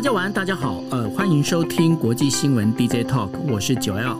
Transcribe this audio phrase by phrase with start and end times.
[0.00, 4.16] 大家晚安，大家好，呃，欢迎收听国际新闻 DJ Talk，我是九 L。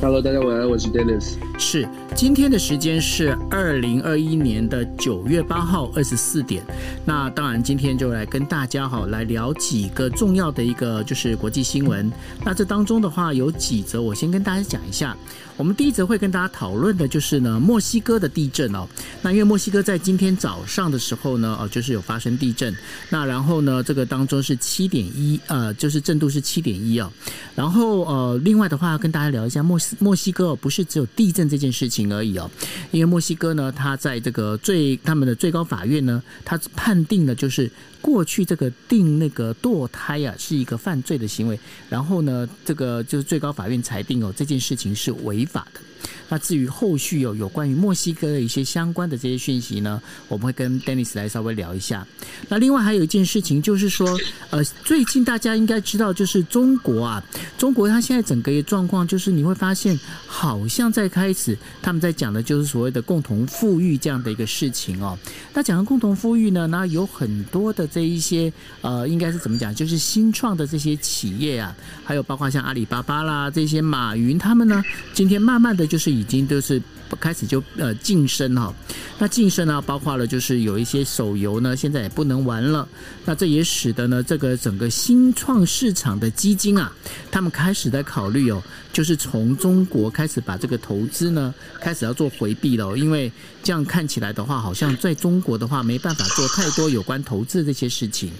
[0.00, 1.34] Hello，大家晚安，我是 Dennis。
[1.58, 6.62] 是，今天的时间是二零二一年的九月八号二十四点。
[7.04, 12.10] 那当然，今天就来跟大家好来聊几个重要的一个就是国际新闻。
[12.44, 15.16] 那这当中的话有几则，我先跟大家讲一下。
[15.56, 18.88] 我们第一则会跟大家讨论的就是呢，墨西哥的地震哦。
[19.22, 22.74] 那因为墨西哥在今天早上的时候呢，哦，就是有发生地震。
[23.08, 27.08] 那然后呢，这个当中是七点一，呃，就是震度是七点一哦。
[27.54, 32.50] 然后呃，另外的话要跟大家聊一下墨西墨西哥，不是只有地震这件事情而已哦。
[32.90, 37.70] 因为墨西哥呢，他在这个最他们的最高法院呢，他判定的就是。
[38.04, 45.80] 过去这个定那个堕胎啊是一个犯罪的行为，然后呢，这个就是最高法院裁定哦，这件事情是违法的。
[46.28, 52.06] 那至于后续有有关于墨西哥的一些相关的这些讯息呢，我们会跟 Dennis 来稍微聊一下。
[52.48, 54.18] 那另外还有一件事情就是说，
[54.50, 57.24] 呃，最近大家应该知道，就是中国啊，
[57.56, 65.18] 中国它现在整个一个状况就是你会发现，好像在开始他们在讲的就是所谓的共同富裕这样的一个事情哦。
[65.52, 74.82] 那讲到共同富裕呢，那有很多的这一些呃，应该是怎么讲，就是新创的这些企业啊，还有包括像阿里巴巴啦这些马云他们呢，
[75.14, 75.84] 今天慢慢的。
[75.84, 76.82] 就是已经都是
[77.16, 78.72] 开始就呃晋升哈，
[79.18, 82.88] 那晋升呢，包括了就是有一些手游呢，现在也不能玩了。
[83.24, 86.92] 那这也使得呢，这个整个新创市场的基金啊，
[87.30, 92.96] 他们开始在考虑哦，就是从中国开始把这个投资呢，开始要做回避了。
[92.96, 93.30] 因为
[93.62, 98.30] 这样看起来的话，好像在中国的话没办法做太多有关投资这些事情。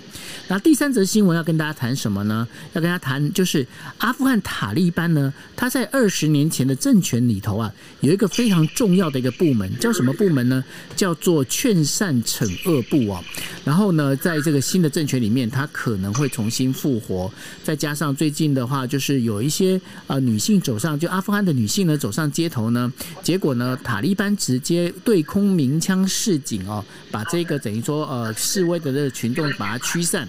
[0.48, 2.46] 那第三则新闻要跟大家谈什么呢？
[2.74, 3.66] 要跟大家谈就是
[3.98, 10.62] 阿富汗塔利班呢，他在二十年前的政权里头啊，有一个非常重要的一个部门，叫什么部门呢？
[10.96, 13.22] 叫做劝善惩恶部啊。
[13.64, 17.32] 然后呢，在这个新的政权里面，他可能会重新复活。
[17.62, 22.92] 再加上最近的话，就是有一些呃女性走上，就阿富汗的女性呢走上街头呢，
[23.22, 30.28] 结果呢，塔利班直接对空鸣枪示警哦，把这个等于说呃示威的这个群众把它驱散。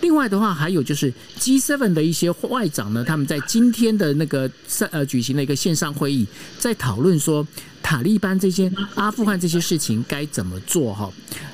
[0.00, 4.50] 另外的话，还有就是 G7 的一些外长呢，他们在今天的那个
[4.90, 6.26] 呃举行了一个线上会议，
[6.58, 7.46] 在讨论说
[7.82, 11.12] 塔利班这些阿富汗这些事情该怎么做哈。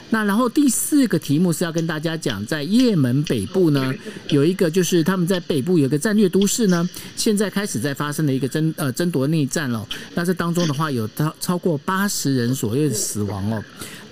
[0.09, 3.93] 那然后第四个题目是要跟大家讲，在也门北部呢，
[4.29, 9.85] 有一个就是他们在北部有个战略都市呢，现在开始在发生了一个争呃争夺内战了。
[10.15, 13.65] 那这当中的话，有超超过八十人左右的死亡哦。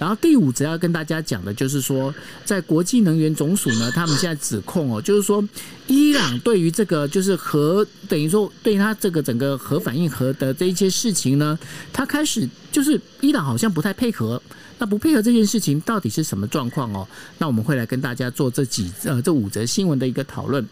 [0.05, 5.43] 然后第五则要跟大家讲的就是说，在国际能源总署呢，他们现在指控哦，就是说
[5.87, 11.59] 伊朗对于这个就是核等于说对他这个整个核反应核的这一些事情呢，
[11.91, 14.43] 他开始就是伊朗好像不太配合。
[14.79, 17.07] 那不配合这件事情到底是什么状况哦？
[17.39, 20.67] 那我们会来跟大家做这几呃这五则新闻的一个讨论。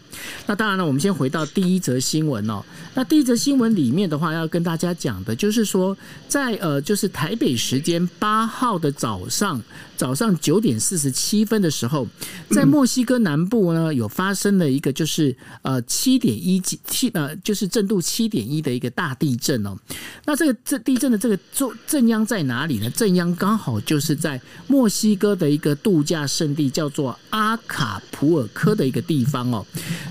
[0.45, 2.63] 那当然了，我们先回到第一则新闻哦。
[2.93, 5.95] 那第一则新闻里面的话，要跟大家讲的就是说，
[6.27, 9.61] 在呃就是台北时间八号的早上。
[9.95, 12.05] 早上九点四十七分的时候，
[12.49, 19.77] 在墨西哥南部呢，有发生了一个就是呃七点一级七呃就是震度七点一的一个大地震哦。
[20.25, 22.89] 那这个这地震的这个震震央在哪里呢？
[22.89, 29.63] 震央刚好就就是在墨西哥的一个度假胜地，叫做阿卡普尔科的一个地方哦。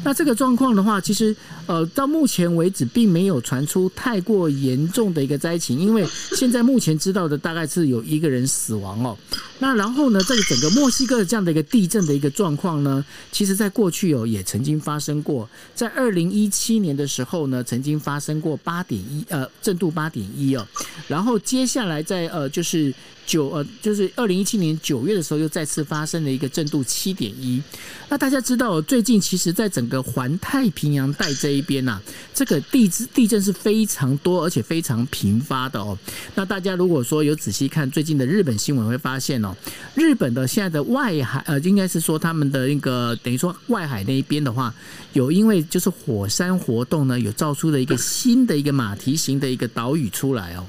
[0.05, 1.35] 那这个状况的话，其实
[1.67, 6.07] 呃到目前为止并没有传出太过严重的一个灾情，因为
[6.37, 9.19] 现在目前知道的大概是有一个人死亡哦。
[9.63, 20.67] 那然后呢，这个整个墨西哥这样的一个地震的一个状况呢，其实在过去哦也曾经发生过，在二零一七年的时候呢，曾经发生过八点一呃震度八点一哦，
[21.07, 22.93] 然后接下来在呃就是。
[23.25, 27.63] 九呃，就是二零一七年九月的时候，又再次发生了一个震度七点一。
[28.09, 32.03] 那大家知道，最近其实，在整个环太平洋带这一边呐、
[32.35, 35.97] 这个地质地震是非常多，而且非常频发的哦。
[36.35, 39.52] 那大家如果说有仔细看最近的日本新闻，会发现哦，
[39.95, 44.75] 日本的现在的外海呃，应该是说他们的那个等于说外海那一边的话，
[45.13, 50.67] 有因为就是火山活动呢，有造出了一个新的一个马蹄形的一个岛屿出来哦。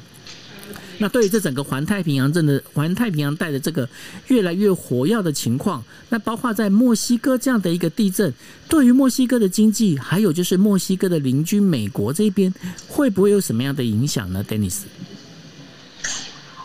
[0.99, 3.89] 那对于这整个环太平洋镇的环太平洋带的这个
[4.27, 8.31] 越来越活跃的情况，那包括在墨西哥这样的一个地震，
[8.69, 12.53] 对于墨西哥的经济，还有就是墨西哥的邻居美国这边，
[12.87, 14.81] 会不会有什么样的影响呢？Dennis？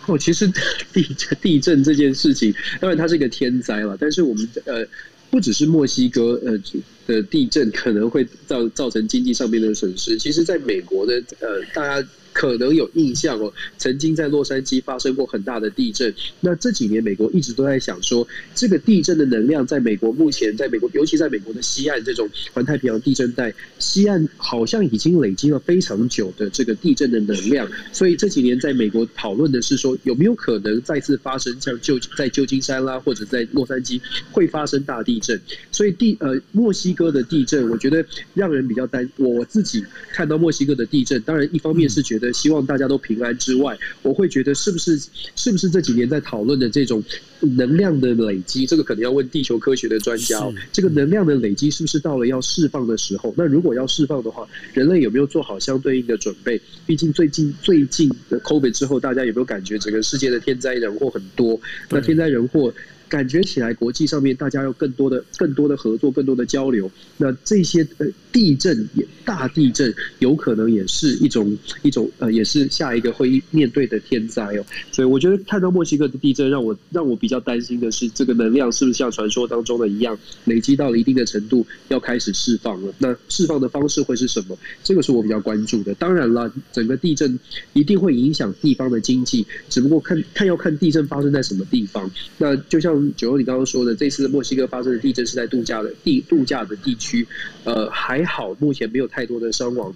[0.08, 0.46] 哦，其实
[0.92, 1.06] 地
[1.40, 4.86] 地震这件事情，当然它是一个天灾了，但是我们呃，
[5.30, 6.58] 不只是墨西哥呃
[7.06, 12.08] 的地震可能会造造成经济上面的损失，其实在美国的呃，大家。
[12.38, 16.14] 可能有印象哦，曾经在洛杉矶发生过很大的地震。
[16.38, 18.24] 那这几年美国一直都在想说，
[18.54, 27.68] 这个地震的能量在美国目前在美国，尤其在美国的西岸这种环太平洋地震带，西岸好像已经累积了非常久的这个地震的能量。
[27.92, 34.00] 所以这几年在美国讨论的是说，有没有可能再次发生像旧在旧金山啦，或者在洛杉矶
[34.30, 35.40] 会发生大地震？
[35.72, 39.10] 所以地呃墨西哥的地震，我觉得让人比较担。
[39.16, 42.27] 我自己看到墨西哥的地震，当然一方面是觉得。
[42.32, 44.98] 希望大家都平安之外，我会觉得是不是
[45.34, 47.02] 是不是这几年在讨论的这种
[47.40, 50.40] 能量的累积，这个可能要问地球科学的专家。
[50.72, 53.34] 这个能量的累积是不是到了要释放的时候？
[53.36, 56.60] 那如果要释放的话，人类有没有做好相对应的准备？
[56.86, 61.60] 毕竟最近最近的 COVID 之后，大家有没有感觉整个世界的天灾人祸很多？
[61.90, 62.72] 那天灾人祸。
[63.08, 66.90] 感觉起来，国际上面大家要更多的、更多的合作、更多的交流。
[67.16, 74.64] 那这些呃地震也大地震，有可能也是一种一种呃，也是下一个会面对的天灾哦。
[74.92, 82.92] 所以我觉得看到墨西哥的地震，让我让我比较担心的是，这个能量是不是像传说当中的一样，累积到了一定的程度，要开始释放了？
[82.98, 84.58] 那释放的方式会是什么？
[84.84, 85.94] 这个是我比较关注的。
[85.94, 87.38] 当然了，整个地震
[87.72, 92.10] 一定会影响地方的经济，只不过看看要看地震发生在什么地方。
[92.36, 92.97] 那就像。
[93.16, 97.26] 九欧，你刚刚说的，这次墨西哥发生的地震是在度假的地度假的地区，
[97.64, 99.94] 呃，还好，目前没有太多的伤亡。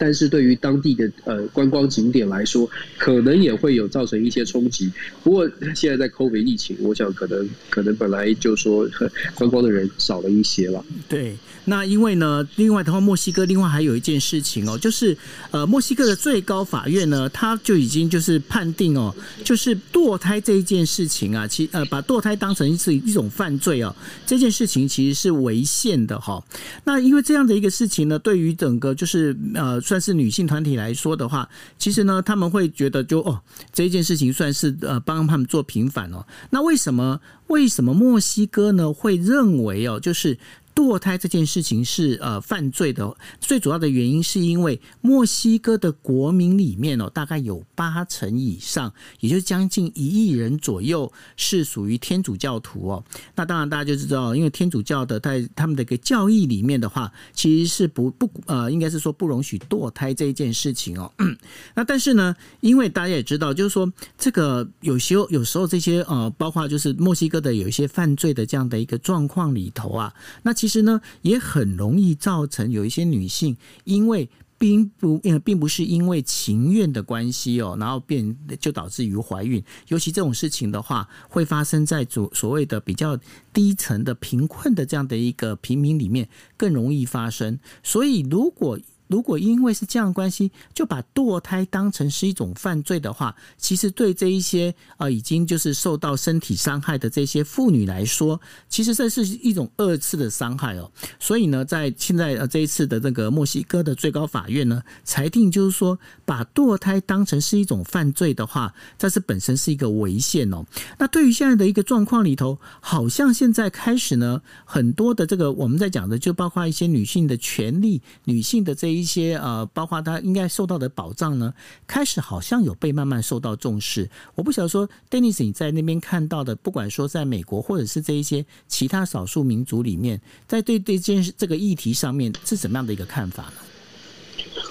[0.00, 2.66] 但是对于当地的呃观光景点来说，
[2.96, 4.90] 可能也会有造成一些冲击。
[5.22, 8.88] 不过现在在 COVID 疫情，我想可能可能本来就说
[9.34, 10.82] 观光的人少了一些了。
[11.06, 11.36] 对，
[11.66, 15.14] 那因为呢，另外的话，墨西哥另外还有一件事情哦，就是
[15.50, 19.14] 呃，墨西哥的最高法院呢，他就已经就是判定哦，
[19.44, 23.94] 就是堕胎这一件事情啊，其呃把堕胎当成是一种犯罪哦，
[24.26, 26.42] 这件事情其实是违宪的哈。
[26.84, 29.78] 那因为这样的一个事情呢，对于整个就是呃。
[29.90, 33.42] 算是女性团体来说的话，其实呢，他们会觉得就哦，
[33.72, 36.24] 这件事情算是呃帮他们做平反哦。
[36.50, 40.38] 那为什么为什么墨西哥呢会认为哦，就是？
[40.74, 53.04] 堕胎这件事情是呃犯罪的，最主要的原因是因为墨西哥的国民里面哦，大概有八成以上，也就是将近一亿人左右是属于天主教徒哦。
[53.34, 61.10] 那当然大家就知道，因为天主教的在他们的一个教义里面的话，其实是不不呃，应该是说不容许堕胎这一件事情哦。
[61.74, 70.54] 那但是呢，因为大家也知道，就是说这个有时候有时候这些呃，包括就是墨西哥的有一些犯罪的这样的一个状况里头啊，那。
[70.60, 74.28] 其实呢，也很容易造成有一些女性，因为
[74.58, 79.64] 并不，并不是因为情愿的关系哦，然后变就导致于怀孕。
[79.88, 83.18] 尤其这种事情的话，会发生在所所谓的比较
[83.54, 86.28] 低层的贫困的这样的一个平民里面，
[86.58, 87.58] 更容易发生。
[87.82, 88.78] 所以如果
[89.10, 100.88] 如果因为是这样关系，就把堕胎当成是一种犯罪的话，其实对这一些呃已经就是受到身体伤害的这些妇女来说，其实这是一种二次的伤害哦。
[101.18, 110.64] 所以呢，在现在呃这一次的这个墨西哥的最高法院呢，裁定就是说，把堕胎当成是一种犯罪的话，这是本身是一个违宪哦。
[110.98, 118.99] 那对于现在的一个状况里头，好像现在开始呢，很多的这个我们在讲的，就包括一些女性的权利、女性的这一。
[119.00, 121.52] 一些呃，包括他应该受到的保障呢，
[121.86, 124.08] 开始好像有被慢慢受到重视。
[124.34, 133.52] 我不晓得说，Dennis 你在那边看到的，不管说在美国或者是这一些其他少数民族里面，在对对这件事这个议题上面是怎么样的一个看法呢？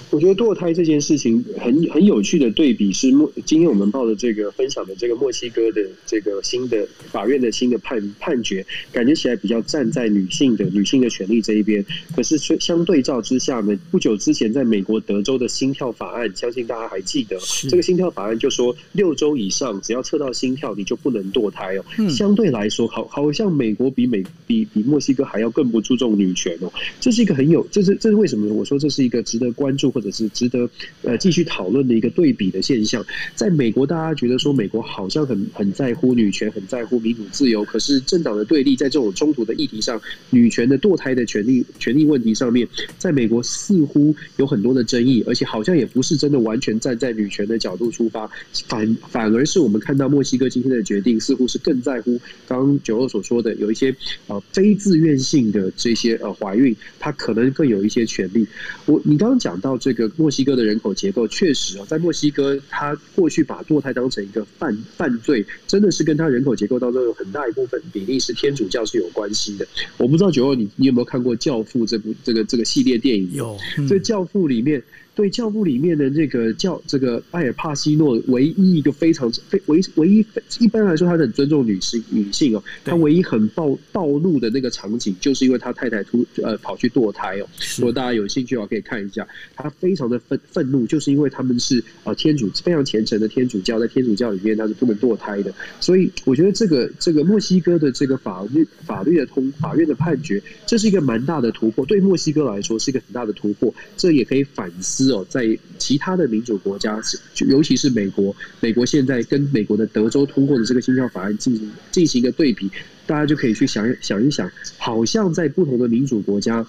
[0.08, 11.84] 我觉得堕胎这件事情很很有趣的对比是墨，今天我们报的这个分享的这个墨西哥的这个新的法院的新的判判决，感觉起来比较站在女性的女性的权利这一边。
[12.16, 17.38] 可是相对照之下呢，不久之前在美国德州的心跳法案，相信大家还记得，
[17.68, 22.08] 这个心跳法案就说六周以上只要测到心跳，你就不能堕胎哦。
[22.08, 26.72] 相对来说，好好像美国比美比比墨西哥还要更不注重女权哦。
[26.98, 28.52] 这是一个很有，这是这是为什么？
[28.52, 29.89] 我说这是一个值得关注。
[29.90, 30.68] 或者是值得
[31.02, 33.04] 呃继续讨论的一个对比的现象，
[33.34, 42.66] 在美国，大家觉得说美国好像很很在乎女权，很在乎民主自由，可是政党的对立在这种冲突的议题上，女权的堕胎的权利权利问题上面，
[42.98, 48.30] 在美国似乎有很多的争议，而且好像也不是真的完全站在女权的角度出发，
[48.68, 53.94] 反反而是我们看到墨西哥今天的决定，似乎是更在乎刚刚九二所说的有一些
[54.26, 58.46] 呃非自愿性的这些呃怀孕，它可能更有一些权利。
[58.86, 59.90] 我你刚刚讲到这。
[59.92, 69.66] 个墨西哥的人口结构确实啊，在墨西哥，他过去把堕胎当成一个犯犯罪，真的是跟他人口结构当中有很大一部分比例是天主教是有关系的。
[69.98, 73.28] 我不知道九二你你有没有看过《教父》这部这个这个系列电影？
[73.34, 73.58] 有。
[73.88, 74.82] 这《教父》里面。
[75.20, 80.24] 对，教父里面的这个教这个艾尔帕西诺，唯一一个非常非唯唯一
[80.60, 82.64] 一般来说，他很尊重女性女性哦。
[82.86, 87.46] 他唯一很暴暴怒的那个场景，就是因为他太太突呃跑去堕胎哦。
[87.76, 95.52] 如果大家有兴趣的话，可以看一下，他非常的愤愤怒，就是因为他们是呃天主非常虔诚的天主教，在天主教里面他是不能堕胎的。
[95.80, 103.74] 所以我觉得这个这个墨西哥的这个法律法律的通法院的判决，这是一个蛮大的突破，对墨西哥来说是一个很大的突破。
[103.98, 105.09] 这也可以反思。
[105.24, 107.00] 在其他的民主国家，
[107.48, 112.70] 尤其是美国，美国现在跟美国的德州通过的这个性教法案进行进行一个对比，
[113.06, 116.64] 大家就可以去想想一想，好像在不同的民主国家，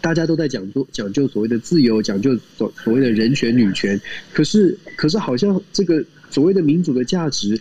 [0.00, 4.00] 大家都在讲究讲究所谓的自由，讲究所所谓的人权、女权，
[4.32, 7.60] 可是可是好像这个所谓的民主的价值，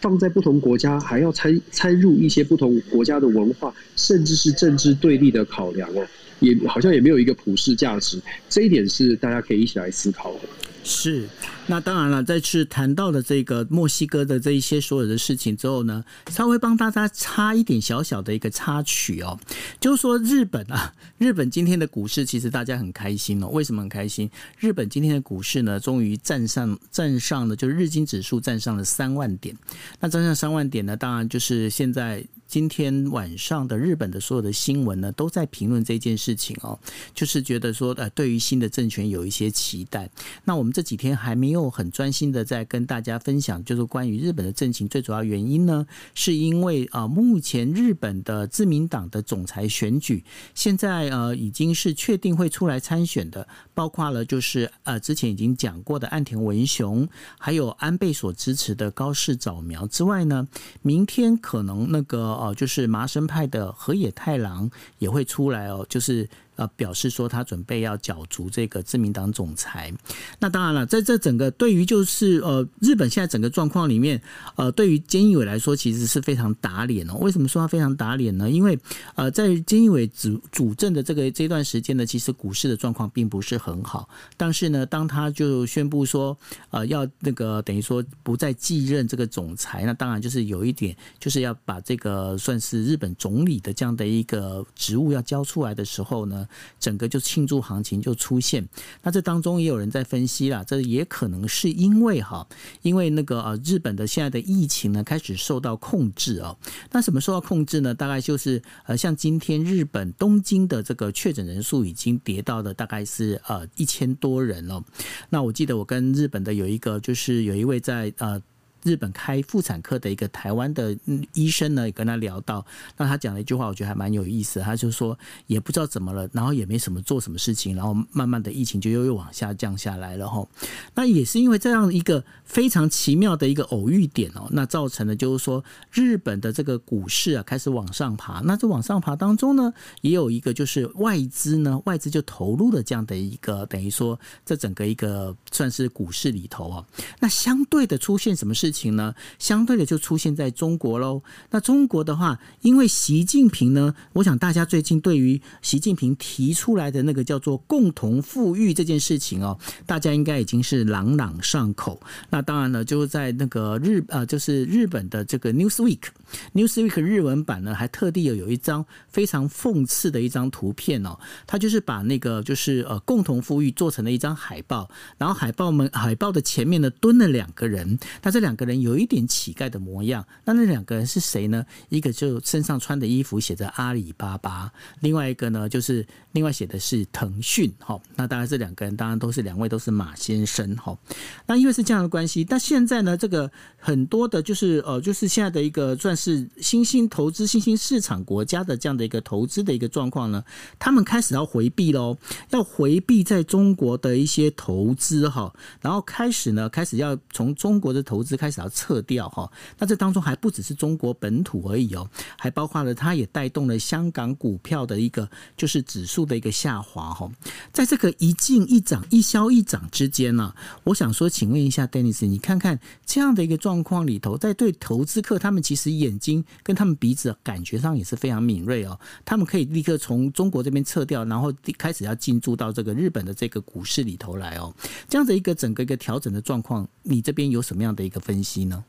[0.00, 6.06] 放在不同国家，还要参参入一些不同国家的文化，甚至是政治对立的考量哦。
[6.40, 10.40] 也好像也没有一个普世价值，这一点是大家可以一起来思考的。
[10.88, 11.28] 是，
[11.66, 19.36] 那当然了，在次谈到了这个墨西哥的这一些所有的事情之后呢，稍微帮大家插一点小小的一个插曲哦，
[19.80, 23.48] 就是说日本啊，日本今天的股市其实大家很开心哦。
[23.48, 24.30] 为什么很开心？
[24.60, 29.56] 日本今天的股市呢，终于站上站上了，就是日经指数站上了三万点。
[29.98, 32.24] 那站上三万点呢，当然就是现在。
[32.46, 36.78] 今天晚上的日本的所有的新闻呢，都在评论这件事情哦，
[37.12, 40.08] 就是觉得说，呃，对于新的政权有一些期待。
[40.44, 45.84] 那我们这几天还没有很专心的在跟大家分享，就是关于日本的政情，最主要原因呢，
[46.14, 50.22] 是因为啊、目前日本的自民党的总裁选举，
[50.54, 57.06] 现在呃已经是确定会出来参选的，包括了就是呃之前已经讲过的岸田文雄，
[57.38, 60.46] 还有安倍所支持的高市早苗之外呢，
[60.82, 62.35] 明天可能那个。
[62.36, 66.28] 哦，就是麻生派的河野太郎也会出来哦，就是。
[66.56, 69.92] 呃，表示说他准备要角逐这个自民党总裁。
[70.38, 74.20] 那当然了，在这整个对于就是呃日本现在整个状况里面，
[74.56, 77.14] 呃，对于菅义伟来说，其实是非常打脸哦。
[77.20, 78.50] 为什么说他非常打脸呢？
[78.50, 78.78] 因为
[79.14, 84.08] 呃，在菅义伟主主政的这个这段时间呢，其实股市的状况并不是很好。
[84.36, 86.36] 但是呢，当他就宣布说
[86.70, 96.45] 呃要那个等于说不再继任这个总裁，那当然就是有一点就是要把这个算是日本总理的这样的一个职务要交出来的时候呢。
[96.78, 98.66] 整个就庆祝行情就出现，
[99.02, 102.46] 那这当中也有人在分析啦，这也可能是因为哈，
[102.82, 106.56] 因为那个呃日本的现在的疫情呢开始受到控制哦，
[106.92, 107.94] 那什么受到控制呢？
[107.94, 114.82] 大概就是呃像今天日本东京的这个确诊人数已经跌到了大概是呃一千多人了。
[115.30, 118.40] 那我记得我跟日本的有一个就是有一位在呃。
[118.86, 120.96] 日本开妇产科的一个台湾的
[121.34, 122.64] 医生呢，也跟他聊到，
[122.96, 124.60] 那他讲了一句话，我觉得还蛮有意思。
[124.60, 130.46] 他就说，也不知道怎么了，然后也没什么做什么事情，然后慢慢的疫情就又又往下降下来了哈。
[130.94, 138.40] 那也是因为这样一个非常奇妙的一个偶遇点哦，那造成的就是说，日本的这个股市啊开始往上爬。
[138.44, 146.86] 那这往上爬当中呢，也有一个就是外资呢，外资就投入了这样的一个等于说，这整个一个算是股市里头啊。
[147.18, 148.75] 那相对的出现什么事情？
[148.76, 151.22] 情呢，相对的就出现在中国喽。
[151.50, 161.98] 那中国的话，因为习近平呢，我想大家最近对于习近平提出来的那个叫做“共同富裕”这件事情哦，大家应该已经是朗朗上口。
[162.28, 171.16] 那当然了，就在那个日呃，就是日本的这个 Newsweek，Newsweek 日文版呢，还特地有有一张非常讽刺的一张图片哦，
[171.46, 178.65] 它就是把那个就是呃“共同富裕”做成了一张海报，然后海报们海报的前面呢蹲了两个人，那这两个。
[178.66, 181.64] 人有一点乞丐的模样，那那两个人是谁呢？
[181.88, 184.70] 一个就身上穿的衣服写着阿里巴巴，
[185.00, 187.72] 另外一个呢就是另外写的是腾讯。
[187.78, 190.74] 哈，那当然这两个人当然都是两位都是马先生。
[190.76, 190.98] 哈，
[191.46, 200.42] 那因为是这样的关系，那现在呢这个很多的就是呃就是现在的一个算是新兴投资新兴市场国家的这样的一个投资的一个状况呢，
[200.78, 202.18] 他们开始要回避喽，
[202.50, 208.55] 要回避在中国的一些投资哈，然后开始呢开始要从中国的投资开始。
[208.60, 212.08] 要撤掉哈，那这当中还不只是中国本土而已哦，
[212.38, 217.30] 还包括了它也带动了香港股票的一个就是指数的一个下滑哈。
[217.72, 234.74] 在这个一进一涨、一消一涨之间呢，我想说，请问一下，Dennis，你看看这样的一个状况里头，在对投资客，他们其实眼睛跟他们鼻子感觉上也是非常敏锐哦，他们可以立刻从中国这边撤掉，然后开始要进驻到这个日本的这个股市里头来哦。
[235.08, 238.66] 这样的一个整个一个调整的状况，你这边有什么样的一个分分析？
[238.66, 238.84] 呢？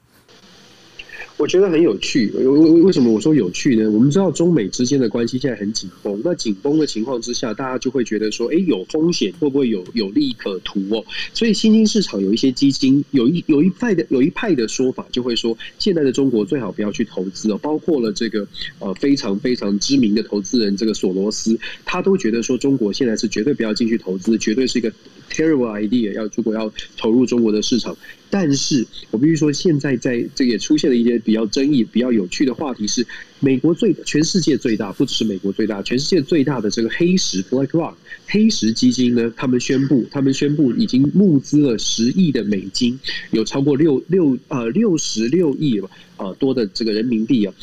[1.37, 2.31] 我觉得很有趣。
[2.31, 2.45] 为
[2.81, 3.89] 为什么我说有趣呢？
[3.91, 11.05] 我们知道中美之间的关系现在很紧绷，那紧绷的情况之下，大家就会觉得说，哎，有风险会不会有有利可图哦？
[11.33, 17.59] 所以新兴市场有一些基金，有一有一派的有一派的说法，就会说，现在的中国最好不要去投资哦。
[17.61, 18.47] 包括了这个
[18.79, 24.91] 呃非常非常知名的投资人这个索罗斯，他都觉得说，中国现在是绝对不要进去投资，绝对是一个
[25.31, 26.13] terrible idea。
[26.13, 27.95] 要如果要投入中国的市场。
[28.29, 33.07] 但是我必须说，现在在这也出现了一些比较争议、比较有趣的话题是，
[33.39, 37.93] 美国最全世界最大，不只是美国最大，全世界最大的这个黑石 （BlackRock）
[38.25, 42.99] 黑石基金呢，他们宣布，他们宣布已经募资了十亿的美金，
[43.31, 47.53] 有超过六六呃六十六亿吧呃多的这个人民币啊，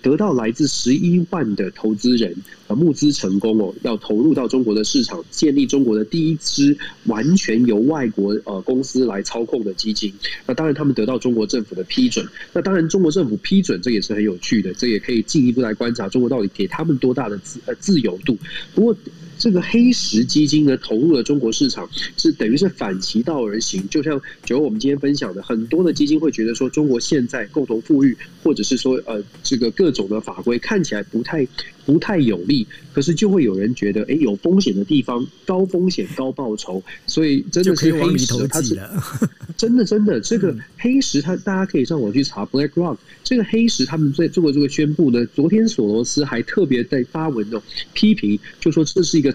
[0.00, 2.34] 得到来自十一万的投资人
[2.66, 10.12] 啊募资成功哦，要投入到中国的市场，建立中国的第一支完全由外国呃公司来操控的基金。
[10.46, 12.26] 那当然，他们得到中国政府的批准。
[12.54, 18.38] 那当然，中国政府批准，这也是很有趣的，这也可以进一步来观察中国到底给他们多大的自呃自由度。
[18.74, 18.96] 不过。
[19.40, 21.88] 这个黑石基金呢，投入了中国市场，
[22.18, 23.88] 是等于是反其道而行。
[23.88, 28.14] 就像就我们今天分享的，很多的基金会觉得说，中国现在共同富裕，
[28.44, 31.48] 或者是说呃，这个各种的法规看起来不太
[31.84, 38.80] 不太有利，可是就会有人觉得，哎，有风险的地方，高风险高报酬，所以真的是黑石，它是
[39.56, 45.26] 真的真的这个黑石，它大家可以上网去查 BlackRock，这个黑石他们在做过这个宣布呢。
[45.34, 49.34] 昨天索罗斯还特别在发文哦，批评就说这是一个。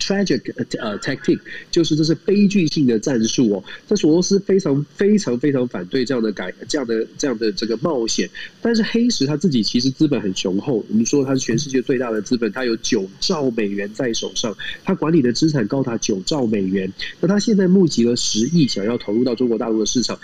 [0.00, 0.40] Tragic
[0.78, 1.38] 呃 tactic，
[1.70, 3.64] 就是这是悲剧性的战术哦。
[3.88, 8.28] 这索罗斯非常非常非常反对这样的改这样的这样的这个冒险。
[8.60, 16.92] 但是黑石他自己其实资本很雄厚，我们说他是全世界最大的资本，他有九兆美元在手上，他管理的资产高达九兆美元。
[17.20, 20.18] 那他现在募集了十亿，想要投入到中国大陆的市场。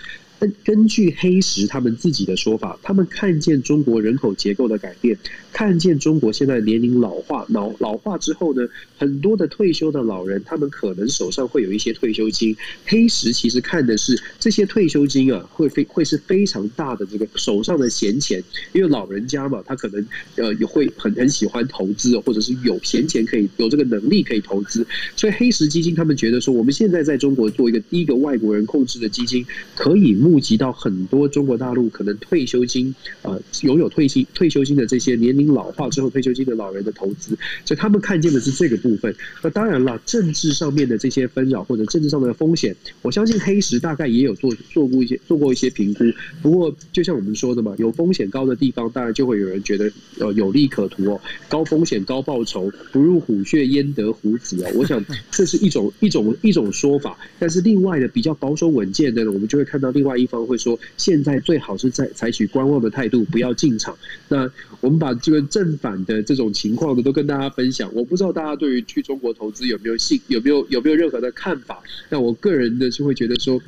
[0.65, 5.19] 根据黑石他们自己的说法，他们看见中国人口结构的改变，
[5.53, 12.57] 看见中国现在年龄老化，老老化之后呢，很多的退休的老人，他们可能手上会有一些退休金。
[12.85, 18.43] 黑石其实看的是这些退休金啊，会非会是非常大的这个手上的闲钱，
[18.73, 24.87] 因为老人家嘛，他可能呃也会很很喜欢投资，或者是有闲钱可以有这个能力可以投资，
[25.17, 30.19] 所以黑石基金他们觉得说，我们现在在中国做一个第一个外国人控制的基金，可以。
[30.29, 39.15] 募集到很多中国大陆可能退休金，呃，拥有退休退休金的这些年龄老化之后退休金的老人的投资，所以他们看见的是这个部分。
[39.43, 46.05] 那当然了，政治上面的这些纷扰或者政治上面的风险，我相信黑石大概也有做做过一些做过一些评估。
[46.43, 54.71] 不过，就像我们说的嘛，有风险高的地方，当然就会有人觉得呃有利可图哦，高风险高报酬，不入虎穴焉得虎子啊。
[54.75, 57.17] 我想这是一种一种一种说法。
[57.39, 60.18] 但是另外的比较保守稳健的，我们就会看到另外。
[60.19, 63.97] 一方会说，现在最好是在采取观望的态度，不要进场。
[64.29, 64.51] 那
[64.81, 67.91] 我们把这个正反的这种情况呢，都跟大家分享。
[67.95, 71.83] 我不知道大家对于去中国投资有没有信，有没有有没有任何的看法？
[72.11, 73.61] 那我个人呢，是会觉得说。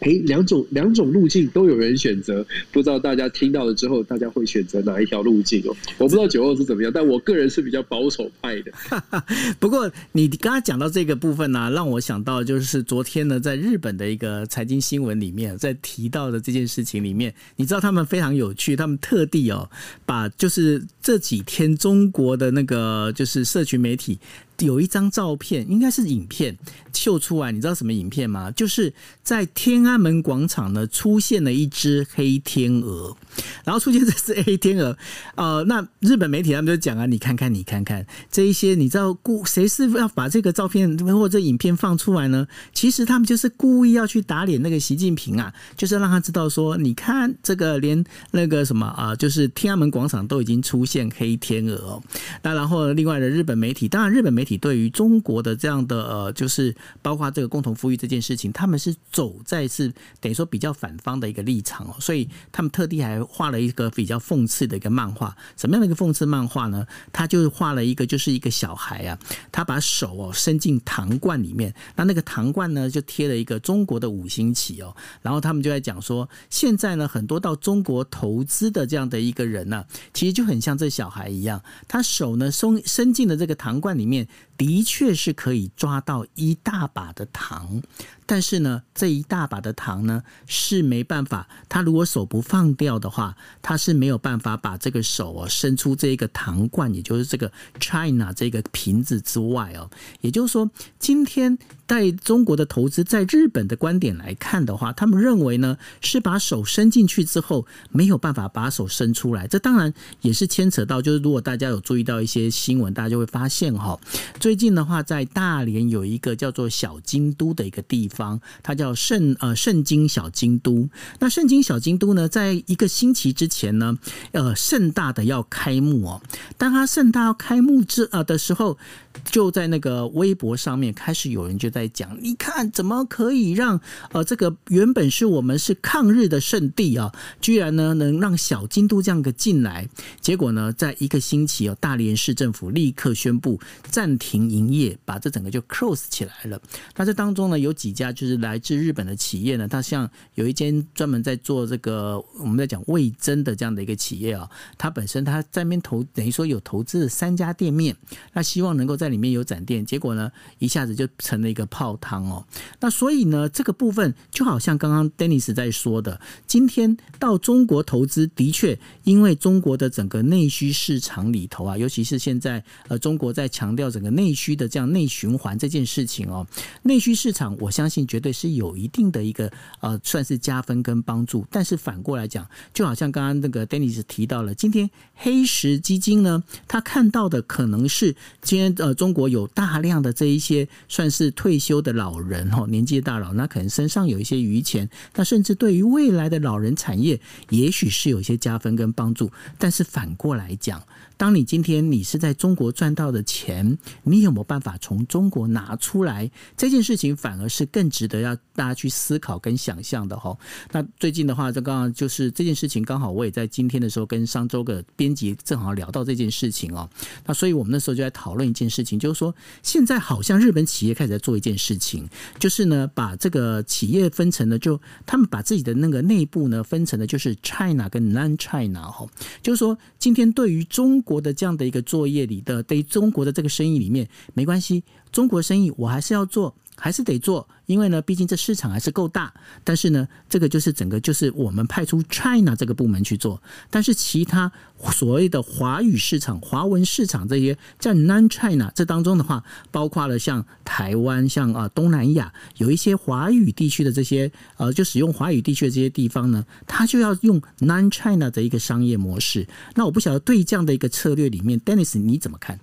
[0.00, 5.74] 哎，两种两种路径都有人选择，不知道大家听到了之后，大家会选择哪一条路径哦？
[5.98, 8.72] 我不知道九号是怎么样，但我个人是比较保守派的。
[9.58, 19.70] 不过你刚刚讲到这个部分呢、让我想到就是昨天呢，在日本的一个财经新闻里面，在提到的这件事情里面，你知道他们非常有趣，他们特地哦，
[20.04, 24.18] 把就是这几天中国的那个就是社群媒体。
[24.58, 26.56] 有一张照片，应该是影片
[26.92, 28.50] 秀出来，你知道什么影片吗？
[28.52, 33.16] 就是在天安门广场呢，出现了一只黑天鹅，
[33.64, 34.96] 然后出现这只黑天鹅，
[35.34, 42.46] 呃，那日本媒体他们就讲啊，你看看，你看看这一些，你知道故谁是要把这个照片或者影片放出来呢？
[42.72, 52.02] 其实他们就是故意要去打脸那个习近平啊，就是让他知道说，你看这个连那个什么啊，就是天安门广场都已经出现黑天鹅哦。
[52.42, 54.44] 那然后另外的日本媒体，当然日本媒。
[54.44, 65.36] 体对于中国的这样的呃，就是包括这个共同富裕这件事情，他们是走在是等于说比较反方的一个立场哦，所以他们特地还画了一个比较讽刺的一个漫画。
[65.56, 66.86] 什么样的一个讽刺漫画呢？
[67.12, 69.18] 他就画了一个就是一个小孩啊，
[69.50, 84.28] 他把手哦伸进糖罐里面，那那个糖罐呢就贴了一个中国的五星旗哦，然后他们就在讲说，现在呢很多到中国投资的这样的一个人呢，其实就很像这小孩一样，他手呢伸伸进了这个糖罐里面。
[84.56, 87.82] 的确是可以抓到一大把的糖，
[88.26, 99.90] 但是呢，这一大把的糖呢是没办法，他如果手不放掉的话，他是没有办法把这个手哦伸出这个糖罐，也就是这个 China 这个瓶子之外哦。
[100.20, 109.46] 也就是说，今天在中国的投资，在日本的观点来看的话，他们认为呢是把手伸进去之后没有办法把手伸出来。
[109.46, 113.98] 这当然也是牵扯到，就是如果大家有注意到一些新闻，大家就会发现哈，
[114.44, 120.86] 最近的话在大连有一个叫做小京都的一个地方，它叫圣呃圣京小京都。
[121.18, 123.96] 那圣京小京都呢，在一个星期之前呢，
[124.32, 126.20] 呃盛大的要开幕哦。
[126.58, 128.76] 当它盛大要开幕之呃的时候，
[129.24, 133.80] 就在那个微博上面开始有人就在讲，你看怎么可以让
[134.12, 139.88] 呃这个原本是我们是抗日的圣地啊，居然呢能让小京都这样个进来？
[140.20, 146.60] 结果呢，在一个星期哦，大连市政府立刻宣布暂停营业，把这整个就 close 起来了。
[146.96, 157.96] 那这当中呢，有几家就是来自日本的企业呢，它像有一间专门在做这个我们在讲味噌的这样的一个企业啊，它本身它在那边投等于说有投资了三家店面，
[158.32, 162.42] 那希望能够在在里面有展店，结果呢，一下子就成了一个泡汤哦。
[162.80, 176.46] 那所以呢，这个部分就好像刚刚 Dennis 在说的，今天到中国投资的确，因为中国的整个内需市场里头啊，尤其是现在呃，中国在强调整个内需的这样内循环这件事情哦，
[176.82, 181.44] 内需市场我相信绝对是有一定的一个呃，算是加分跟帮助。
[181.50, 188.93] 但是反过来讲，就好像刚刚那个 Dennis 提到了，今天黑石基金呢，他看到的可能是今天呃。
[188.94, 199.30] 中国有大量的这一些算是退休的老人哦，年纪大佬，那可能身上有一些余钱，那甚至对于未来的老人产业，也许是有一些加分跟帮助。
[199.58, 200.82] 但是反过来讲，
[201.16, 206.30] 当你今天你是在中国赚到的钱，你有没有办法从中国拿出来？
[206.56, 210.36] 这件事情反而是更值得要大家去思考跟想象的哈。
[210.72, 216.88] 那最近的话，这刚刚就是这件事情，刚好我也在今天的时候跟商周的编辑正好聊到这件事情哦。
[217.26, 229.06] 那所以我们那时候就在讨论一件事情，就是说现在好像日本企业开始在做一件事情，就是呢把这个企业分成了，就他们把自己的那个内部呢分成了就是 China 跟 Non China 哈，
[229.42, 234.82] 就是说今天对于中国的这样的一个作业里的，对于中国的这个生意里面没关系，
[235.14, 236.54] 中国生意我还是要做。
[236.76, 239.32] 还是得做，因为呢，毕竟这市场还是够大。
[239.62, 243.40] 但是呢，这个就是整个就是我们派出 China 这个部门去做。
[243.70, 244.50] 但是其他
[244.90, 259.46] 所谓的华语市场、华文市场这些在 Non China 这当中的话，包括了像台湾、像啊东南亚有一些华语地区的这些呃，就使用华语地区的这些地方呢，它就要用 Non China 的一个商业模式。
[259.76, 262.58] 那我不晓得对这样的一个策略里面，Dennis 你怎么看？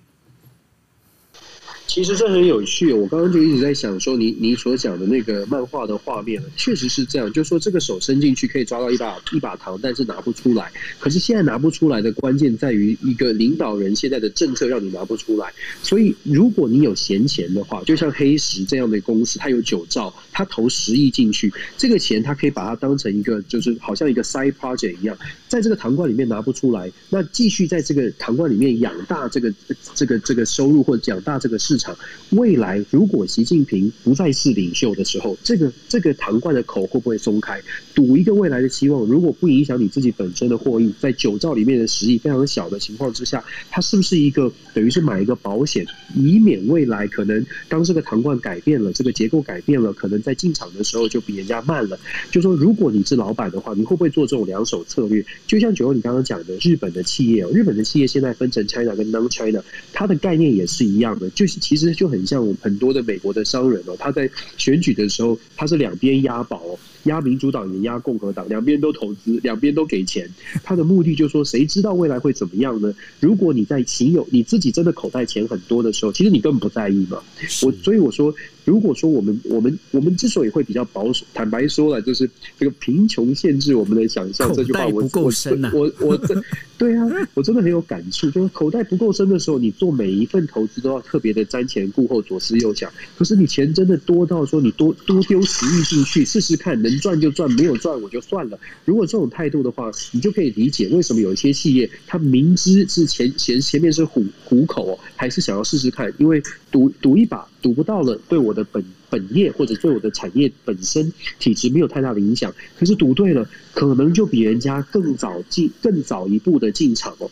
[1.92, 10.72] 其实这很有趣，我刚刚就一直在想说你，你所讲的那个漫画的画面，确实是这样，就说这个手伸进去可以抓到一把一把糖，但是拿不出来。
[10.98, 15.52] 可是现在拿不出来的关键在于一个领导人现在的政策让你拿不出来。
[15.82, 25.14] 所以如果你有闲钱的话，就像黑石这样的公司，它有九兆，它投十亿进去，这个钱它可以把它当成一个就是好像一个 side project 一样，
[25.52, 29.52] 在这个糖罐里面拿不出来，那继续在这个糖罐里面养大这个
[29.94, 31.94] 这个这个收入或者养大这个市场。
[32.30, 37.60] 未来如果习近平不再是领袖的时候，这个这个糖罐的口会不会松开？
[37.94, 52.00] 赌一个未来的希望，如果不影响你自己本身的获益，在九兆里面的实力非常小的情况之下，它是不是一个等于是买一个保险，以免未来可能当这个糖罐改变了，这个结构改变了，可能在进场的时候就比人家慢了。
[52.30, 55.22] 就说如果你是老板的话，你会不会做这种两手策略？
[55.46, 61.62] 就像九欧你刚刚讲的，日本的企业，日本的企业现在分成 China 跟 Non China，它的概念也是一样的，就是。
[61.62, 70.28] 其实就很像很多的美国的商人哦，他在选举的时候，他是两边押宝哦，押民主党也压共和党，两边都投资，两边都给钱。
[70.62, 72.94] 他的目的就是说，谁知道未来会怎么样呢？
[73.20, 77.18] 如果你在仅有你自己真的口袋钱很多的时候，其实你根本不在意嘛。
[77.62, 78.34] 我所以我说。
[78.64, 84.54] 如果说我们我们我们之所以会比较保守，坦白说了，就是这个贫穷限制我们的想象。
[84.54, 86.40] 这句话我不够深、啊、我我我这
[86.78, 88.30] 对啊，我真的很有感触。
[88.30, 92.88] 就是口袋不够深的时候，你做每一份投资都要特别的瞻前顾后、左思右想。
[93.18, 98.58] 可是你钱真的多到说你多多丢十亿进去试试看，能赚就赚，没有赚我就算了。
[98.84, 107.46] 如果这种态度的话，你就可以理解为什么有一些企业他明知是前前前面是虎虎口，还是想要试试看，因为赌赌一把。
[107.62, 112.52] 赌不到了，对我的本本业或者对我的产业本身体质没有太大的影响。
[112.76, 117.30] 可是赌对了，可能就比人家更早进、更早一步的进场哦。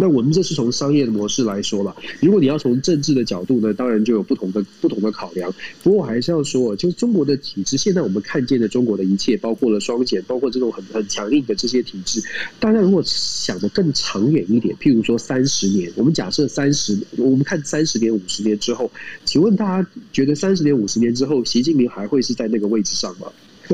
[0.00, 1.94] 那我们这是从商业的模式来说了。
[2.20, 5.52] 如果你要从政治的角度呢，当然就有不同的不同的考量。
[5.82, 12.22] 不过我还是要说，就是中国的体制，现在我们看见的中国的一切，包括了双减，包括这种很很强硬的这些体制。
[12.58, 18.90] 大家如果想得更长远一点，譬如说三十年，我们假设三十，我们看三十年、五十年之后，
[19.26, 23.26] 请问大家觉得三十年、五十年之后，习近平还会是在那个位置上吗？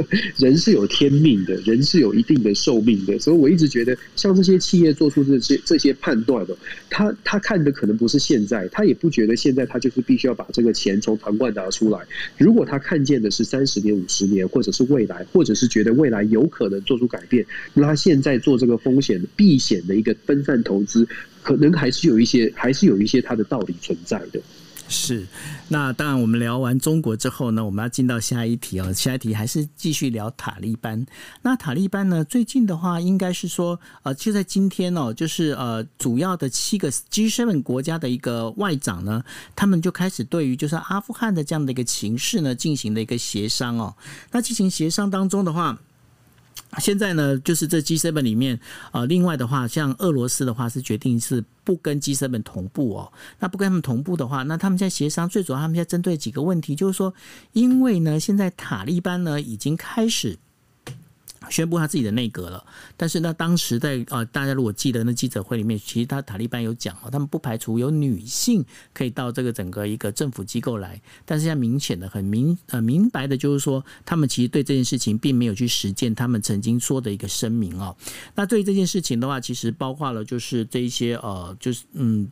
[0.37, 6.56] 人是有天命的，人是有一定的寿命的，所以我一直觉得，像这些企业做出这些这些判断的，
[6.90, 12.00] 他他看的可能不是现在，他也不觉得现在他就是必须要把这个钱从糖罐拿出来。
[12.38, 21.06] 如果他看见的是三十年、五十年，或者是未来，或者是觉得未来有可能做出改变，那他现在做这个风险避险的一个分散投资，
[21.42, 24.40] 可能还是有一些，还是有一些他的道理存在的。
[24.88, 25.27] 是，
[25.68, 28.92] 那当然，我们聊完中国之后呢，我们要进到下一题哦。
[28.92, 31.05] 下一题还是继续聊塔利班。
[31.42, 39.25] 那塔利班呢，最近的话，应该是说，呃，就在今天哦，就是呃，主要的七个 G7 国家的一个外长呢，
[39.57, 43.94] 他们就开始对于就是阿富汗的这样的一个情势呢，进行了一个协商哦。
[44.31, 45.79] 那进行协商当中的话。
[46.79, 48.59] 现在呢，就是这 G7 里面，
[48.92, 53.12] 呃，另外的话，像俄罗斯的话是决定是不跟 G7 同步哦。
[53.38, 57.12] 那不跟他们同步的话，那他们在协商，最主要他们在针对几个问题，就是说，
[57.52, 60.38] 因为呢，现在塔利班呢已经开始。
[61.50, 62.64] 宣布他自己的内阁了，
[62.96, 77.96] 但是呢，当时在呃，大家如果记得那记者会里面，其实他塔利班有讲哦，他们不排除有女性可以到这个整个一个政府机构来，但是现在明显的很明呃明白的就是说，他们其实对这件事情并没有去实践他们曾经说的一个声明哦。
[78.35, 82.28] 那对于这件事情的话，其实包括了就是这一些呃，就是嗯。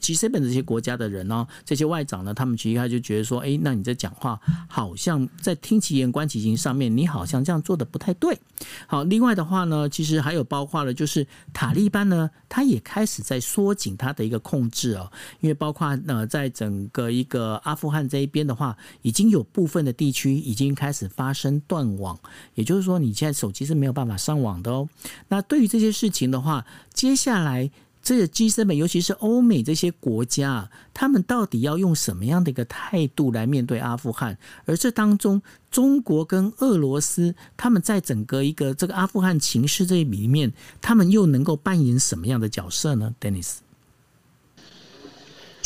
[0.00, 8.38] G7 的这些国家的人呢，这些外长呢，他们其实他就觉得说，哎，那你在讲话好像在听其言观其行上面，你好像这样做的不太对。
[8.86, 22.18] 好，另外的话呢，其实还有包括了，就是塔利班呢，他也开始在缩紧他的一个控制哦，因为包括呃，在整个一个阿富汗这一边的话，已经有部分的地区已经开始发生断网，
[22.54, 24.88] 也就是说，你现在手机是没有办法上网的哦。
[25.28, 27.70] 那对于这些事情的话，接下来。
[28.06, 34.38] 这个 G7，尤其是欧美这些国家，他们到底要用什么样的一个态度来面对阿富汗？
[34.64, 35.42] 而这当中，
[35.72, 43.65] 中国跟俄罗斯，他们在整个一个这个阿富汗情势这里面，他们又能够扮演什么样的角色呢？Dennis。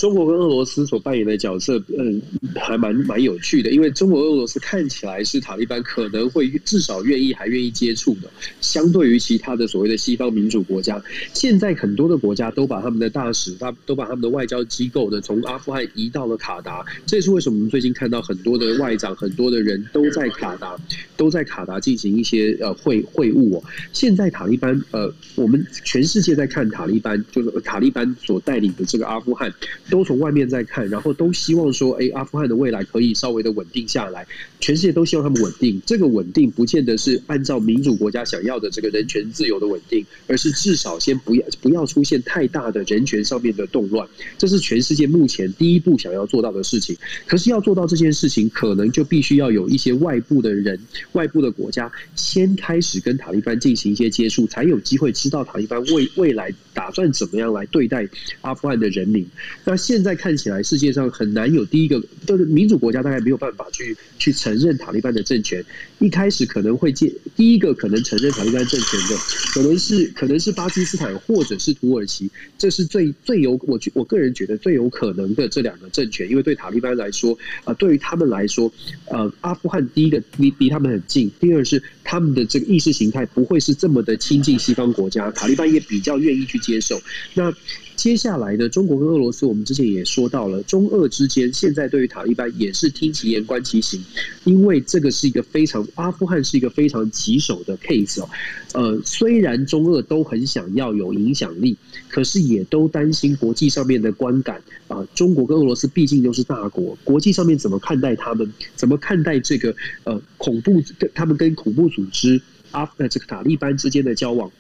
[0.01, 2.23] 中国跟俄罗斯所扮演的角色，嗯，
[2.59, 3.71] 还蛮蛮有趣的。
[3.71, 8.31] 因为中国、俄罗斯看起来是塔利班可能会至少愿意还愿意接触的，
[8.63, 11.03] 相对于其他的所谓的西方民主国家，
[11.35, 16.83] 现在很多的国家都把他们的大使，他都把他们的外交机构呢从阿富汗移到了卡达。
[17.05, 20.75] 这也是为什么我们最近看到很多的外长、很多的人都在卡达，
[21.19, 23.63] 都在卡达进行一些呃会会晤哦。
[23.93, 29.53] 现在塔利班呃，我们全世界在看塔利班，就是塔利班所带领的这个阿富汗。
[29.91, 34.27] 都从外面在看，然后都希望说，哎，阿富汗的未来可以稍微的稳定下来。
[34.61, 35.83] 全世界都希望他们稳定。
[35.85, 44.09] 这个稳定不见得是按照民主国家想要的这个人权自由的稳定，而是至少先不要不要出现太大的人权上面的动乱。
[44.39, 46.97] 这是全世界目前第一步想要做到的事情。
[47.27, 50.79] 可是要做到这件事情，可能就必须要有一些外部的人、
[51.13, 58.09] 外部的国家先开始跟塔利班进行一些接触，才有机会知道塔利班未未来打算怎么样来对待
[58.43, 59.27] 阿富汗的人民。
[59.65, 65.65] 那现在看起来，世界上很难有第一个，就是民主国家，大概没有办法去去承认塔利班的政权。
[65.99, 69.17] 一开始可能会借第一个可能承认塔利班政权的，
[69.55, 78.73] 可能是可能是巴基斯坦或者是土耳其，这是最最有我我个人觉得最有可能的这两个政权，因为对塔利班来说，啊，对于他们来说，
[79.07, 87.01] 呃，阿富汗第一个离离他们很近，第二是他们的这个意识形态不会是这么的亲近西方国家，塔利班也比较愿意去接受。
[87.35, 87.53] 那。
[88.01, 94.03] 接下来呢中国跟俄罗斯，我们之前也说到了，中俄之间现在对于塔利班也是听其言观其行，
[94.45, 98.31] 因为这个是一个非常阿富汗是一个非常棘手的 case 哦。
[98.73, 101.77] 呃，虽然中俄都很想要有影响力，
[102.09, 105.07] 可是也都担心国际上面的观感啊。
[105.15, 108.51] 中国跟俄罗斯毕竟都是大国，国际上面怎么看待他们？
[108.77, 110.83] 怎么看待这个呃恐怖？
[111.13, 114.51] 他们跟恐怖组织阿呃这个塔利班之间的交往？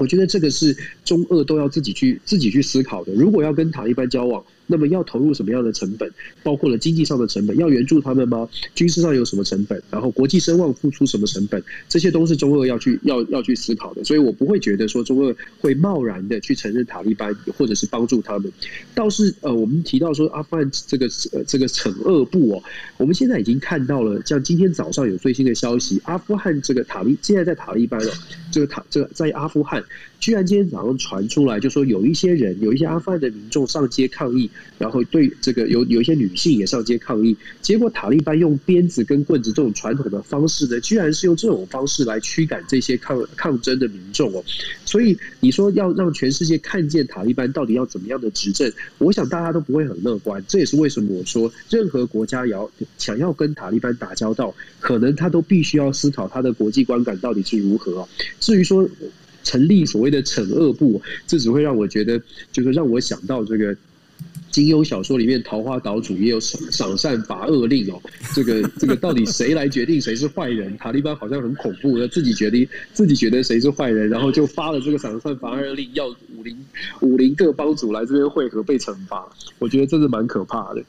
[0.00, 3.12] 我觉得这个是中俄都要自己去自己去思考的。
[3.12, 6.08] 如果要跟塔利班交往，那么要投入什么样的成本？
[6.42, 8.48] 包括了经济上的成本，要援助他们吗？
[8.74, 9.82] 军事上有什么成本？
[9.90, 11.62] 然后国际声望付出什么成本？
[11.88, 14.04] 这些都是中俄要去要要去思考的。
[14.04, 18.50] 所以我不会觉得说中俄会贸然的去承认塔利班，或者是帮助他们。
[18.94, 22.62] 倒是呃，我们提到说阿富汗这个呃这个惩恶部哦，
[22.96, 28.12] 我们现在已经看到了，像今天早上有最新的消息，阿富汗这个塔利现在在塔利班了，
[28.52, 29.82] 这个塔这个在阿富汗。
[30.20, 44.44] 居然今天早上传出来，就说有一些人，有一些阿富汗的民众上街抗议，然后对这个有有一些女性也上街抗议，结果塔利班用鞭子跟棍子这种传统的方式呢，居然是用这种方式来驱赶这些抗抗争的民众哦。
[44.84, 50.44] 所以你说要让全世界看见塔利班到底要怎么样的执政，我想大家都不会很乐观。
[50.46, 58.06] 这也是为什么我说，任何国家要想要跟塔利班打交道，可能他都必须要思考他的国际观感到底是如何。
[58.38, 58.86] 至于说
[59.42, 62.20] 成立所谓的惩恶部，这只会让我觉得，
[62.52, 63.76] 就是让我想到这个
[64.50, 68.00] 金庸小说里面桃花岛主也有赏赏善罚恶令哦。
[68.34, 70.76] 这个 这个到底谁来决定谁是坏人？
[70.76, 76.56] 塔利班好像很恐怖，要自己决定自己觉得谁是坏人，然后就发了这个赏善罚恶令，要武林
[77.00, 79.24] 武林各帮主来这边汇合被惩罚。
[79.60, 80.82] 我觉得真的蛮可怕的。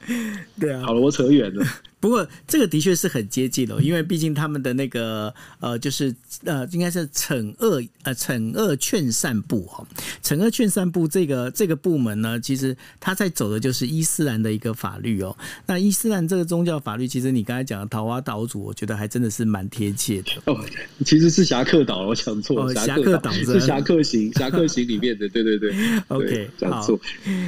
[0.58, 1.64] 对啊，好了，我扯远了。
[2.02, 6.12] 不过这个的确是很接近的，因为毕竟他们的那个呃，就是
[6.42, 9.86] 呃，应该是惩恶呃惩恶劝善部哈，
[10.20, 15.36] 惩恶劝善部这个这个部门呢，其实他在走的就是伊斯兰的一个法律哦。
[15.64, 20.58] 那伊斯兰这个宗教法律，其实你刚才讲的桃花岛主，我觉得还真的是蛮贴切的哦。
[21.06, 25.72] 其实是侠客岛，我讲错了，侠客岛是侠客行 侠客行里面的，对对对
[26.08, 26.98] ，OK，讲错。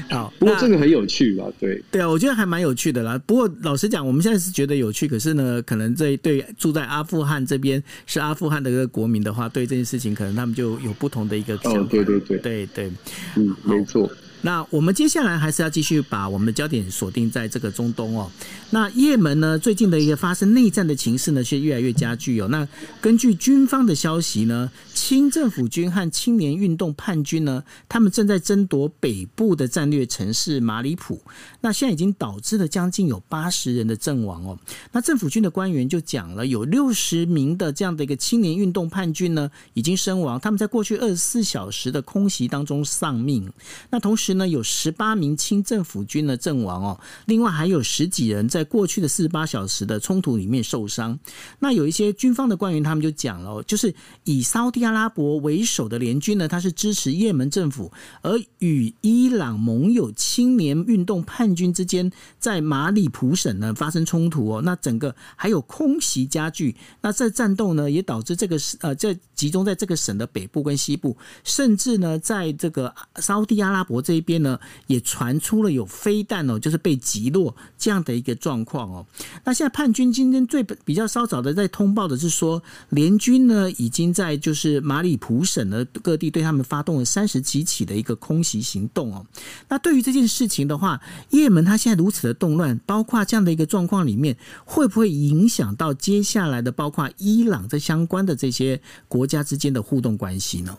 [0.09, 1.45] 好，不过这个很有趣吧？
[1.59, 3.21] 对对啊，我觉得还蛮有趣的啦。
[3.27, 11.81] 不过老实讲，我们现在是觉得有趣，可是呢，可能这对住在阿富汗这边是阿富汗的一个国民的话，对这件事情，可能他们就有不同的一个想法。
[11.81, 12.93] 哦，对对对，对对，
[13.37, 14.11] 嗯，没错。
[14.45, 18.31] 那我们接下来还是要继续把我们的焦点锁定在这个中东哦。
[18.69, 22.49] 那也门呢，最近的一个发生内战的情势呢，是越来越加剧哦。
[22.49, 22.69] 那
[23.01, 31.23] 根据军方的消息呢，亲政府军和青年运动叛军呢，他们正在争夺北部的战略城市马里普。
[31.63, 34.59] 那现在已经导致了将近有八十人的阵亡哦。
[34.93, 40.39] 那政府军的官员就讲了，有六十名的这样的一个青年运动叛军呢，已经身亡。
[40.39, 43.51] 他们在过去二十四小时的空袭当中丧命。
[43.89, 51.19] 那同时呢，有十八名清政府军的阵亡哦，另外还有十几人在过去的四十八小时的冲突里面受伤。
[51.59, 53.95] 那有一些军方的官员他们就讲了，就是
[54.25, 57.93] 以沙乌地阿拉伯为首的联军呢，他是支持也门政府，
[58.23, 64.63] 而与伊朗盟友青年运动叛军之间在马里普省呢发生冲突哦。
[64.63, 74.59] 那整个还有空袭加剧，那这战斗呢也导致这个呃在集中在这个省的北部跟西部，甚至呢在这个沙乌地阿拉伯这一边呢，
[74.89, 79.07] 也传出了有飞弹哦，就是被击落这样的一个状况哦。
[79.45, 89.25] 那现在叛军今天最比较稍早的在通报的是说，联军呢已经在就是马里普省的各地对他们发动了三十几起的一个空袭行动哦。
[89.69, 100.79] 那对于这件事情的话，也门它现在如此的动乱，包括这样的一个状况里面，会不会影响到接下来的包括伊朗这相关的这些国家之间的互动关系呢？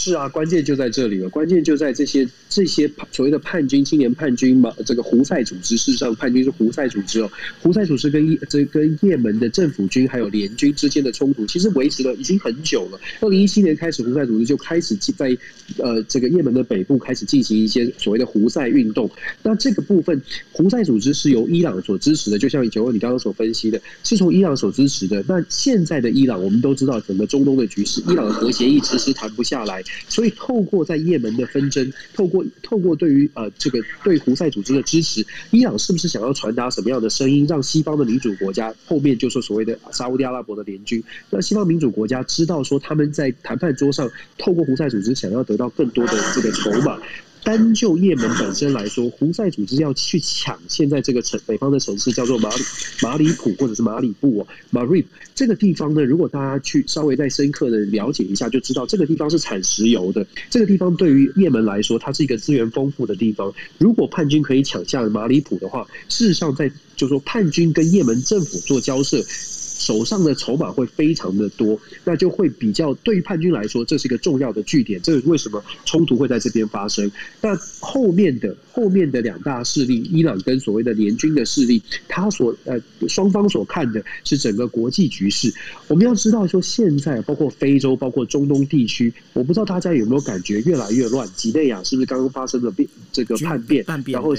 [0.00, 1.28] 是啊，关键就在这里了。
[1.28, 7.28] 关键就在这些这些所谓的叛军、青年叛军嘛，这个胡塞组织，事实上叛军是胡塞组织哦。
[7.60, 13.00] 胡塞组织跟叶这跟也门的政府军还有联军之间的冲突，其实维持了已经很久了。
[13.20, 15.36] 二零一七年开始，胡塞组织就开始在
[15.78, 19.10] 呃这个也门的北部开始进行一些所谓的胡塞运动。
[19.42, 25.24] 那这个部分，胡塞组织是由伊朗所支持的，就像九二你刚刚所分析的，是从伊朗所支持的。
[25.26, 29.82] 那现在的伊朗，我们都知道整个中东的局势，伊朗的核协议迟迟谈不下来。
[30.08, 46.98] 所以，透过在也门的纷争，透过透过对于呃这个对胡塞组织的支持，伊朗是不是想要传达什么样的声音，让西方的民主国家后面就说所谓的沙乌地阿拉伯的联军，让西方民主国家知道说他们在谈判桌上透过胡塞组织想要得到更多的这个筹码。
[47.48, 52.62] 单就也门本身来说，胡塞组织要去抢现在这个城北方的城市叫做马里
[53.02, 55.02] 马里普或者是马里布哦，马里
[55.34, 60.26] 这个地方呢，如果大家去稍微再深刻的了解一下，就知道这个地方是产石油的。
[60.50, 63.50] 这个地方对于也门来说，它是一个资源丰富的地方。
[63.78, 69.24] 如果叛军可以抢下马里普的话，事实上在就是说叛军跟也门政府做交涉。
[69.78, 75.00] 手上的筹码会非常的多，那就会比较对于叛军来说，这是一个重要的据点。
[75.00, 77.10] 这是为什么冲突会在这边发生？
[77.40, 85.52] 那后面的后面的两大势力，伊朗跟所谓的联军的势力，他所呃双方所看的是整个国际局势。
[85.86, 91.28] 我们要知道说，现在包括非洲，包括中东地区，我不知道大家有没有感觉越来越乱？
[91.36, 93.84] 几内亚是不是刚刚发生了变这个叛变？
[94.06, 94.34] 然后。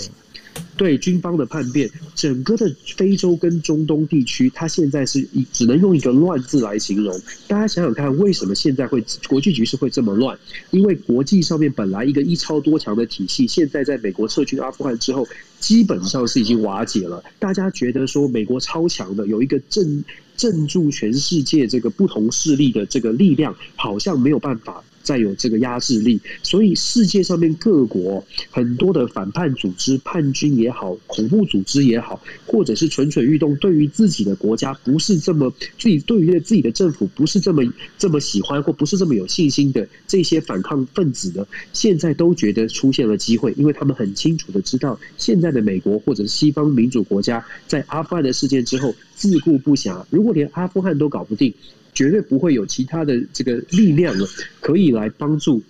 [0.77, 7.19] 对军方的叛变，整个的非洲跟中东地区，它现在是一只能用一个“乱”字来形容。
[7.47, 10.39] 大家想想看，为什么现在会国际局势会这么乱？
[10.71, 15.27] 因为国际上面本来一个一超多强的体系，现在在美国撤军阿富汗之后，
[15.59, 17.21] 基本上是已经瓦解了。
[17.39, 20.03] 大家觉得说美国超强的，有一个镇
[20.37, 24.81] 镇住全世界这个不同势力的这个力量，好像没有办法。
[25.09, 26.21] 再有这个压制力。
[26.43, 37.63] 所以世界上面各国很多的反叛组织、叛军也好、恐怖组织也好，或者是蠢蠢欲动，对于自己的国家不是这么自己对于自己的政府不是这么
[37.97, 41.43] 这么喜欢，或不是这么有信心的这些反抗分子呢，
[41.73, 51.51] 现在都觉得出现了机会，因为他们很清楚的知道，现在的美国或者西方民主国家在阿富汗的事件之后自顾不暇，如果连阿富汗都搞不定，
[51.99, 54.25] 绝对不会有其他的这个力量了
[54.61, 55.61] 可以来帮助。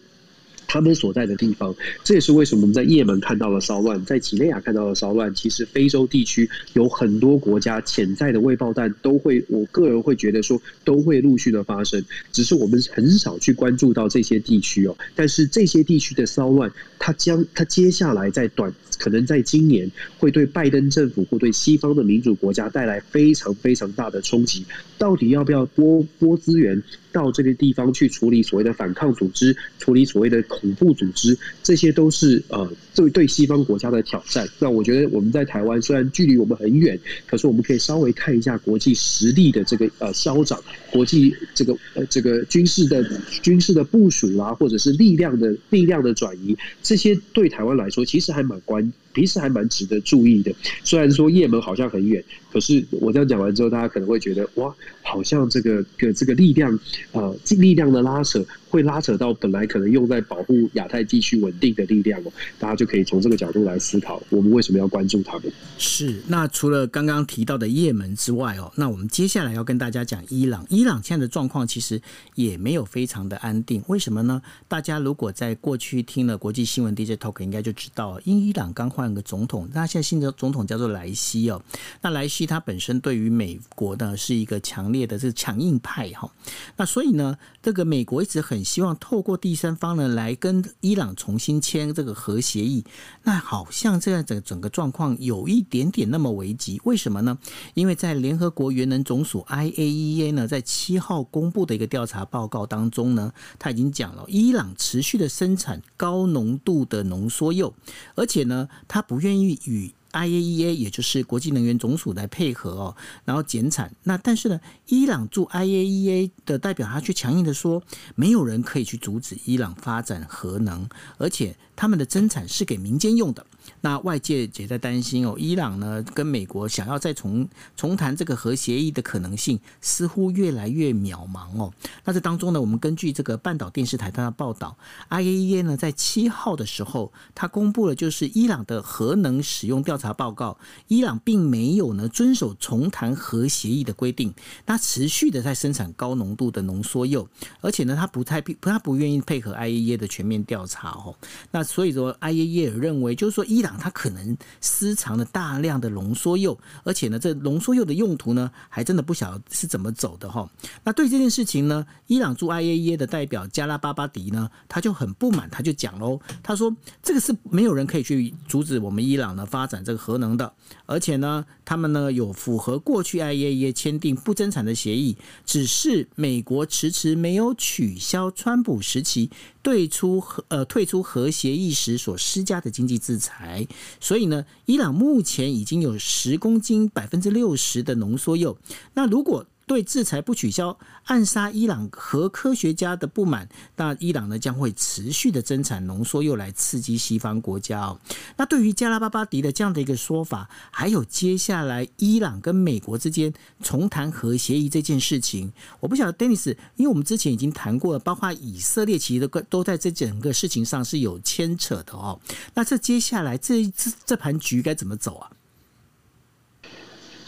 [0.70, 5.34] 他们所在的地方，这也是为什么我们在也门看到了骚乱，在几内亚看到了骚乱。
[5.34, 14.96] 其实非洲地区有很多国家潜在的未爆弹都会，我个人会觉得说都会陆续的发生，只是我们很少去关注到这些地区哦。
[15.16, 19.90] 但是这些地区的骚乱，它将它接下来在短可能在今年
[20.20, 24.64] 会对拜登政府或对西方的民主国家带来非常非常大的冲击。
[25.00, 26.84] 到底要不要拨拨资源？
[27.12, 34.48] 到这个地方去处理所谓的反抗组织，处理所谓的恐怖组织，这些都是呃对对西方国家的挑战。
[34.60, 43.04] 那我觉得我们在台湾虽然距离我们很远，可是我们可以稍微看一下国际实力的这个呃消长，国际这个呃这个军事的
[43.42, 48.92] 军事的部署啦，或者是力量的力量的转移，这些对台湾来说其实还蛮关。
[49.20, 50.52] 其实还蛮值得注意的，
[50.84, 56.80] 虽然说也门好像很远，可是我这样讲完之后，大家可能会觉得哇，好像这个个这个力量
[57.12, 65.52] 呃，力量的拉扯会拉扯到本来可能用在保护亚太地区稳定的力量哦，大家就可以从这个角度来思考，我们为什么要关注他们？
[65.78, 72.02] 是，那除了刚刚提到的也门之外哦，那我们接下来要跟大家讲伊朗，伊朗现在的状况其实
[72.36, 74.42] 也没有非常的安定，为什么呢？
[74.68, 79.10] 大家如果在过去听了国际新闻 DJ Talk，应该就知道，因伊朗刚换了。
[79.14, 81.62] 个总统，那现在新的总统叫做莱西哦。
[82.02, 86.32] 那莱西他本身对于美国呢是一个强烈的这个强硬派哈。
[86.78, 92.86] 那所以呢，这个美国一直很希望透过第三方呢来跟伊朗重新签这个核协议。
[93.24, 96.80] 那好像这样整整个状况有一点点那么危急。
[96.84, 97.36] 为什么呢？
[97.74, 107.74] 因为在联合国原能总署 IAEA 呢在七号公布的一个调查报告当中呢，他已经讲了伊朗持续的生产高浓度的浓缩铀，
[108.14, 109.00] 而且呢他。
[109.00, 112.96] 他不愿意与 IAEA，也就是国际能源总署来配合哦，
[113.26, 113.94] 然后减产。
[114.04, 117.82] 那但是呢，伊朗驻 IAEA 的代表他却强硬的说，
[118.16, 120.88] 没有人可以去阻止伊朗发展核能，
[121.18, 123.46] 而且他们的增产是给民间用的。
[123.82, 131.74] 那外界也在担心哦，伊朗呢跟美国想要再重重谈这个核协议的可能性，似乎越来越渺茫哦。
[132.06, 134.78] 那这当中呢，我们根据这个半岛电视台它的报道
[135.10, 140.58] ，IAEA 呢在七号的时候，它公布了就是伊朗的核能使用调查报告，
[140.88, 144.34] 伊朗并没有呢遵守重谈核协议的规定，
[144.66, 147.28] 它持续的在生产高浓度的浓缩铀，
[147.62, 151.16] 而且呢，它不太不它不愿意配合 IAEA 的全面调查哦。
[151.52, 153.70] 那所以说，IAEA 认为就是说伊伊朗。
[153.80, 160.50] 它可能私藏了大量的浓缩铀，而且呢，这浓缩铀的用途呢，还真的不晓得是怎么走的哈。
[160.84, 170.52] 那对这件事情呢，伊朗驻 IAEA 的代表加拉巴巴迪呢，他就很不满，他就讲喽，他说这个是没有人可以去阻止我们伊朗呢发展这个核能的，
[170.86, 179.30] 而且呢，他们呢有符合过去 IAEA 签订不增产的协议，只是美国迟迟没有取消川普时期
[179.70, 183.68] 退出和呃退出核协议时所施加的经济制裁。
[184.00, 188.58] 所以呢，伊朗目前已经有十公斤百分之六十的浓缩铀。
[188.96, 197.96] 那如果对制裁不取消，暗杀伊朗核科学家的不满，那伊朗呢将会持续的增产浓缩铀来刺激西方国家。
[198.36, 212.20] 那对于加拉巴巴迪的这样的一个说法，还有接下来伊朗跟美国之间重谈核协议这件事情，我不晓得 Dennis，因为我们之前已经谈过了，包括以色列其实都都在这整个事情上是有牵扯的哦。
[212.56, 215.30] 那这接下来这这这盘局该怎么走啊？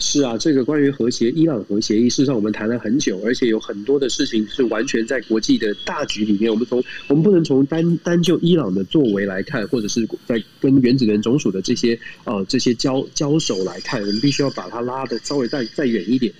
[0.02, 6.50] 是啊，这个关于和谐伊朗和协议，事实上我们谈了很久，而且有很多的事情是完全在国际的大局里面。
[6.50, 16.34] 我们从我们不能从单单就伊朗的作为来看，或者是在跟原子能总署的这些呃这些交交手来看，我们必须要把它拉的稍微再再远一点。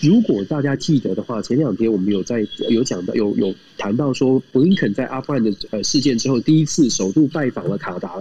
[0.00, 8.12] 如果大家记得的话，前两天我们有在有讲到有有谈到说，布林肯在阿富汗的呃事件之后，第一次首度拜访了卡达，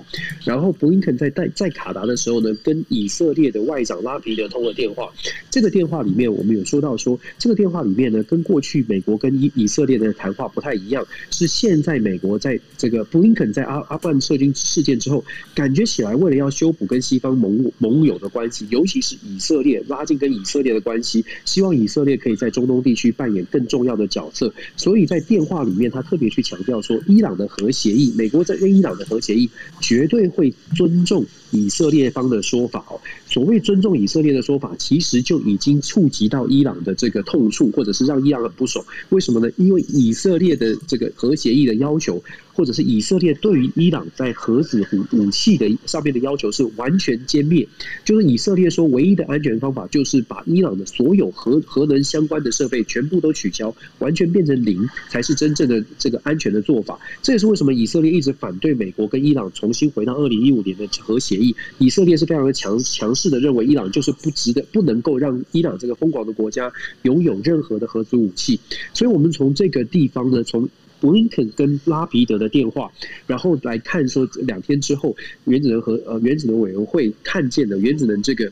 [0.44, 5.08] 然后布林肯在在在卡达的时候呢，跟以色列的外长拉皮德通了电话。
[5.52, 15.24] 这个电话里面，我们有说到说，这个电话里面呢，跟过去美国跟以以色列的谈话不太一样，是现在美国在这个布林肯在阿阿富汗撤军事件之后，
[15.54, 21.67] 感觉起来为了要修补跟西方盟盟友的关系，尤其是以色列拉近跟以色列的关系，希望。
[21.68, 24.54] 望以色列可以在中东地区扮演更重要的角色。
[24.78, 29.50] 所以在电话里面，他特别去强调说，伊朗的核协议，美国在跟伊朗的核协议
[29.82, 33.00] 绝对会尊重以色列方的说法哦。
[33.26, 38.84] 所谓尊重以色列的说法，其实就已经触及到伊朗的这个痛处，或者是让伊朗很不爽。
[39.10, 39.52] 为什么呢？
[39.58, 42.22] 因为以色列的这个核协议的要求。
[42.58, 47.68] 或者是以色列对于伊朗在核子武武器的上面的要求是完全歼灭，
[48.04, 56.98] 就是以色列说唯一的安全方法就是把伊朗的所有核核能相关的设备全部都取消，完全变成零，才是真正的这个安全的做法。
[57.22, 61.36] 这也是为什么以色列一直反对美国跟伊朗重新回到二零一五年的核协
[61.78, 66.72] 以色列是非常的强强势的认为伊朗就是不值得，不能够让伊朗这个疯狂的国家
[67.04, 68.60] 拥有任何的核子武器。
[68.94, 70.70] 所以，我们从这个地方呢，从。
[71.00, 72.92] 布林肯跟拉皮德的电话，
[73.28, 75.16] 然后来看说两天之后，
[75.46, 78.52] 原子能和呃原子能委员会看见的原子能这个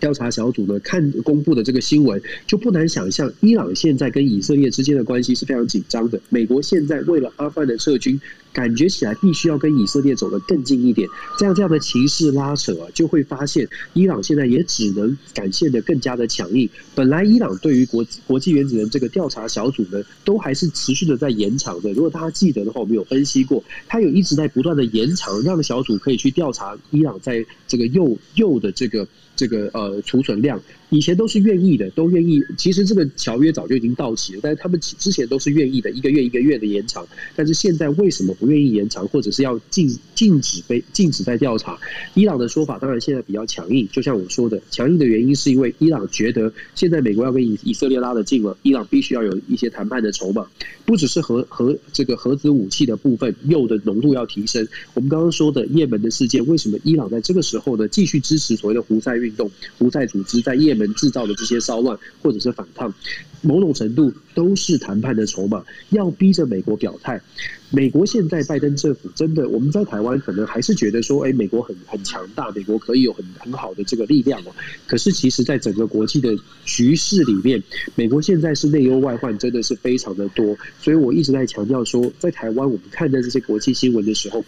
[0.00, 6.20] 调查小组呢看公布的这个新闻，就不难想象，伊朗现在跟以色列之间的关系是非常紧张的。
[6.30, 8.20] 美国现在为了阿富汗的撤军。
[8.58, 16.68] 感觉起来必须要跟以色列走得更近一点，这样这样的情势拉扯啊，就会发现伊朗现在也只能展现得更加的强硬。
[16.92, 21.92] 本来伊朗对于国国际原子能这个调查小组呢，都还是持续的在延长的。
[21.92, 29.06] 如果大家记得的话，我们有分析过，他有一直在不断的延长，让小组可以去调查伊朗在这个铀铀的这个
[29.36, 30.60] 这个呃储存量。
[30.90, 32.42] 以前都是愿意的，都愿意。
[32.56, 37.06] 其实这个条约早就已经到期了，但是他们之前都是愿意的，一个月一个月的延长。
[37.36, 41.78] 但是现在为什么不愿意延长，或者是要禁禁止被禁止再调查？
[42.14, 50.46] 伊朗的说法当然现在比较强硬，就像我说的，强硬的原因是因为伊朗觉得现在美国要跟以以色列拉得近了，伊朗必须要有一些谈判的筹码，
[50.84, 54.66] 不只是核核这个核子武器的部分，铀的浓度要提升。
[54.94, 59.50] 我们刚刚说的也门的事件，为什么伊朗在这个时候呢，继续支持所谓的胡塞运动？
[59.78, 62.94] 胡塞组织在也们制造的这些骚乱或者是反抗，
[63.42, 67.20] 某种程度都是谈判的筹码，要逼着美国表态。
[67.70, 74.52] 美国现在拜登政府真的，我们在台湾可能还是觉得说，哎，美国很很强大，美国可以有很很好的这个力量哦。
[74.86, 77.62] 可是其实，在整个国际的局势里面，
[77.94, 80.56] 美国现在是内忧外患，真的是非常的多。
[80.80, 84.42] 所以我一直在强调说，在台湾我们看待这些国际新闻的时候，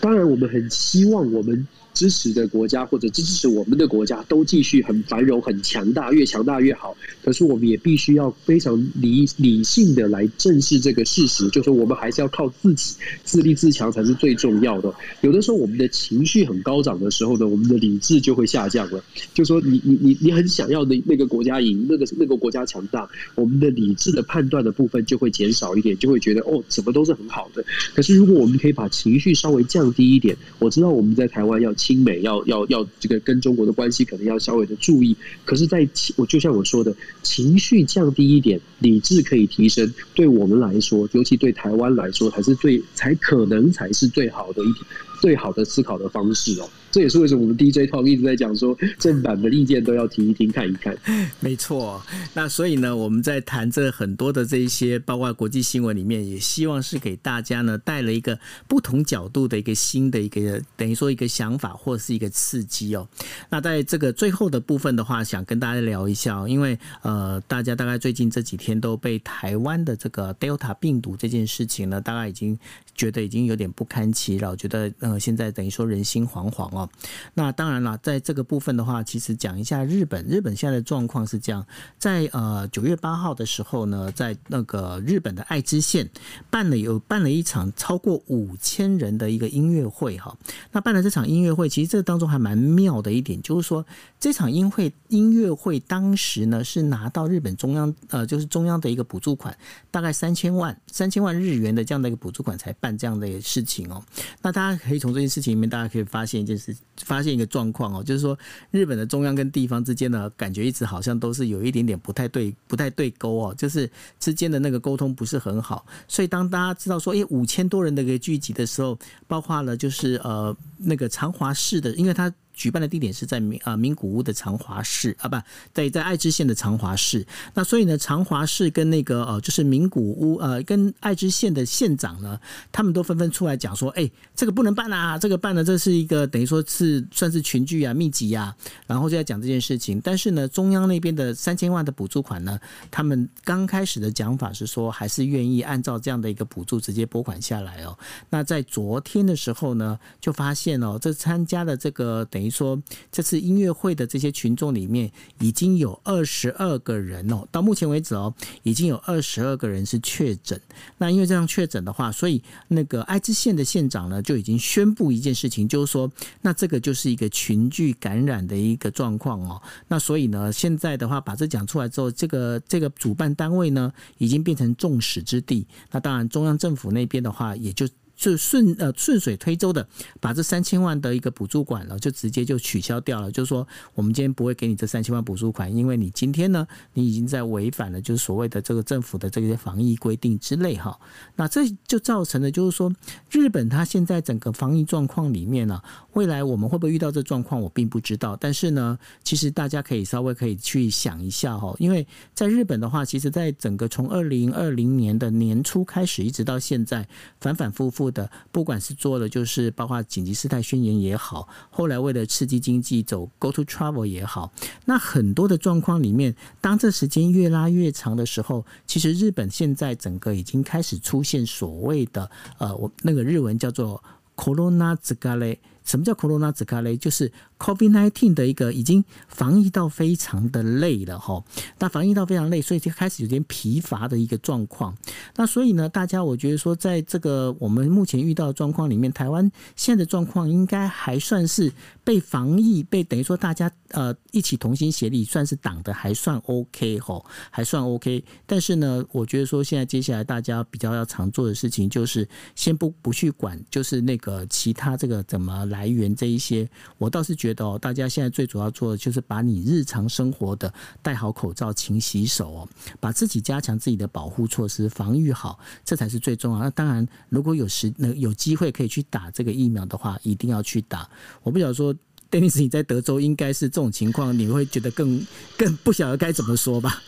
[0.00, 1.66] 当然我们很希望我们。
[1.98, 6.96] 支持的国家或者支持我们的国家都继续很繁荣、很强大，越强大越好。
[7.24, 12.94] 可是我们也必须要非常理理性的来正视这个事实，就是我们还是要靠自己
[13.24, 14.94] 自立自强才是最重要的。
[15.22, 19.02] 有的时候我们的情绪很高涨的时候呢，我们的理智就会下降了。
[19.34, 27.64] 就说你你你你很想要的那个国家赢，那个那个国家强大，我们的理智的判断的部分就会减少一点，就会觉得哦，什么都是很好的。
[27.92, 31.74] 可是如果我们可以把情绪稍微降低一点，我知道我们在台湾要。
[31.88, 35.16] 亲美要要要这个跟中国的关系可能要稍微的注意，
[35.46, 44.84] 可是，在我就像我说的，情绪降低一点，理智可以提升，对我们来说，尤其对台湾来说，才是最才可能才是最好的一点。
[45.20, 50.96] 最好的思考的方式哦，这也是为什么我们 DJ Talk 一直在讲说，正版的意见都要听一听、看一看。
[51.40, 52.00] 没错，
[52.34, 63.06] 那所以呢，我们在谈这很多的这一些，包括国际新闻里面，也希望是给大家呢带了一个不同角度的一个新的一个等于说一个想法或是一个刺激哦。
[63.50, 72.58] 那在这个最后的部分的话，想跟大家聊一下，因为呃，大家大概最近这几天都被台湾的这个 Delta 病毒这件事情呢，大概已经
[72.94, 74.90] 觉得已经有点不堪其扰，觉得。
[75.08, 76.86] 呃，现在等于说人心惶惶哦。
[77.32, 80.22] 那当然了，在这个部分的话，其实讲一下日本。
[80.26, 81.64] 日本现在的状况是这样，
[81.98, 86.06] 在呃九月八号的时候呢，在那个日本的爱知县
[86.50, 90.36] 办了有办了一场超过五千人的一个音乐会哈。
[90.72, 93.86] 那办了这场音乐会，其实这当中还蛮妙的一点，就是说
[94.20, 99.56] 这场音会音乐会当时呢是拿到日本中央呃就是中央的一个补助款，
[99.90, 104.04] 大概三千万三千万日元的这样的一个补助款才办这样的事情哦。
[104.42, 104.97] 那大家可以。
[104.98, 108.38] 从这件事情里面，大家可以发现一件事，发现一个状况哦，就是说
[108.70, 115.86] 日本的中央跟地方之间呢，感觉一直好像都是有一点点不太对，不太对勾哦，就是之间的那个沟通不是很好。
[116.06, 122.32] 所以当大家知道说，诶，五千多人的一个聚集的时候，包括了就是呃那个长华市的，因为他。
[122.58, 125.36] 举办的地点是在名啊名古屋的长华市啊，不
[125.72, 127.24] 对，在爱知县的长华市。
[127.54, 132.38] 那所以呢，长华市跟那个呃，就是名古屋呃，跟爱知县的县长呢，
[132.72, 138.52] 他们都纷纷出来讲说，哎，这个不能办啊，这个办了，这是一个等于说是算是群聚啊、密集啊，
[138.88, 140.00] 然后就在讲这件事情。
[140.02, 142.58] 但是呢，中央那边的三千万的补助款呢，
[142.90, 147.96] 他们刚开始的讲法是说，还是愿意按照这样的一个补助直接拨款下来哦。
[148.30, 152.47] 那在昨天的时候呢，就发现哦，这参加的这个等于。
[152.48, 152.82] 于说
[153.12, 160.60] 这次音乐会的这些群众里面，已经有二十二个人哦，到目前为止哦，已经有二十二个人是确诊。
[160.96, 169.62] 那因为这样确诊的话，所以那个爱知县的县长呢就已经宣布一件事情，就是说，那这个就是一个群聚感染的一个状况哦。
[169.86, 175.66] 那所以呢，现在的话把这讲出来之后，这个这个主办单位呢已经变成众矢之的。
[175.90, 177.86] 那当然，中央政府那边的话也就。
[178.18, 179.88] 就顺呃顺水推舟的
[180.20, 183.30] 把这三千万的一个补助款了，就直接就取消掉了。
[183.30, 190.98] 就是说，我们今天不会给你这三千万补助款，因为你今天呢，你已经在违反了就是所谓的这个政府的这些防疫规定之类哈。
[191.36, 192.92] 那这就造成了就是说，
[193.30, 195.80] 日本它现在整个防疫状况里面呢，
[196.14, 198.36] 未来我们会不会遇到这状况，我并不知道。
[198.36, 202.04] 但是呢，其实大家可以稍微可以去想一下哈，因为
[202.34, 207.06] 在日本的话，其实在整个从二零二零年的年初开始，一直到现在，
[207.38, 208.07] 反反复复。
[208.10, 214.52] 的，不管是做的就是包括紧急事态宣言也好，后来为了刺激经济走 Go to Travel 也好，
[214.84, 224.02] 那很多的状况里面，当这时间越拉越长的时候，其实日本现在整个已经开始出现所谓的呃，我那个日文叫做
[224.36, 225.58] Corona 疲れ。
[225.88, 226.98] 什么叫 Corona 疲れ？
[226.98, 231.42] 就是 COVID-19 的一个已经防疫到非常的累了哈，
[231.78, 234.94] 那防疫到非常累，所以就开始有点疲乏的一个状况。
[235.36, 241.72] 那所以呢，大家我觉得说，在这个我们目前遇到的状况里面，台湾现在的状况应该还算是
[242.04, 248.22] 被防疫被等于说大家呃一起同心协力，算是挡得还算 OK 哈，还算 OK。
[248.46, 256.68] 但是呢，我觉得说现在接下来大家比较要常做的事情，就是先不不去管，就是那个其他这个怎么来来源这一些，
[256.98, 262.68] 我倒是觉得哦，大家现在最主要做的就是把你日常生活的戴好口罩、勤洗手哦，
[262.98, 266.58] 把自己加强自己的保护措施，防御好，这才是最重要。
[266.58, 271.08] 那当然，如果有时能有机会可以去打这个疫苗的话，一定要去打。
[271.44, 271.94] 我不晓得说
[272.28, 275.24] ，Dennis 你在德州应该是这种情况，你会觉得更
[275.56, 277.00] 更不晓得该怎么说吧？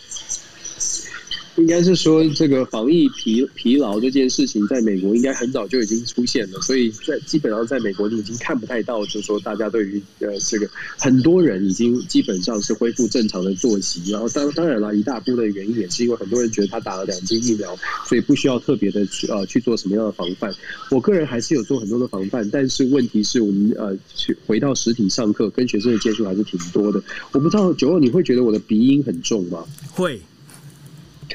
[1.57, 17.77] 应该是说，这个防疫疲疲劳这件事情，在美国应该很早就已经出现了，所以在基本上在美国你已经看不太到，就是说大家对于呃这个很多人已经基本上是恢复正常的作息，然后当当然了，一大部分的原因也是因为很多人觉得他打了两剂疫苗，
[18.07, 20.51] 所以不需要特别的去呃去做什么样的防范。
[20.91, 27.03] 我个人还是有做很多的防范，但是问题是我们呃去回到实体上课，跟学生的接触还是挺多的。
[27.33, 29.65] 我不知道九二你会觉得我的鼻音很重吗？
[29.91, 30.21] 会。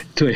[0.15, 0.35] 对，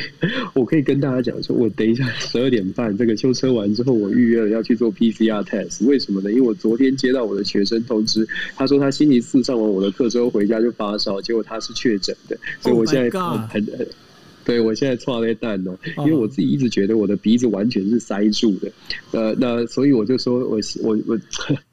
[0.54, 5.86] 我可以跟大家讲说，我等一下十二点半这个修车完之后，我预约了要去做 PCR test。
[5.86, 6.32] 为什么呢？
[6.32, 13.66] 因为我昨天接到我的学生通知，他说他星期四上完我的课之后回家就发烧，结果他是确诊的，所以我现在很很。
[13.80, 13.88] Oh
[14.46, 18.72] 对，我现在剉咧等哦，因为我自己一直觉得我的鼻子完全是塞住的，
[19.12, 21.20] 呃，那所以我就说我我我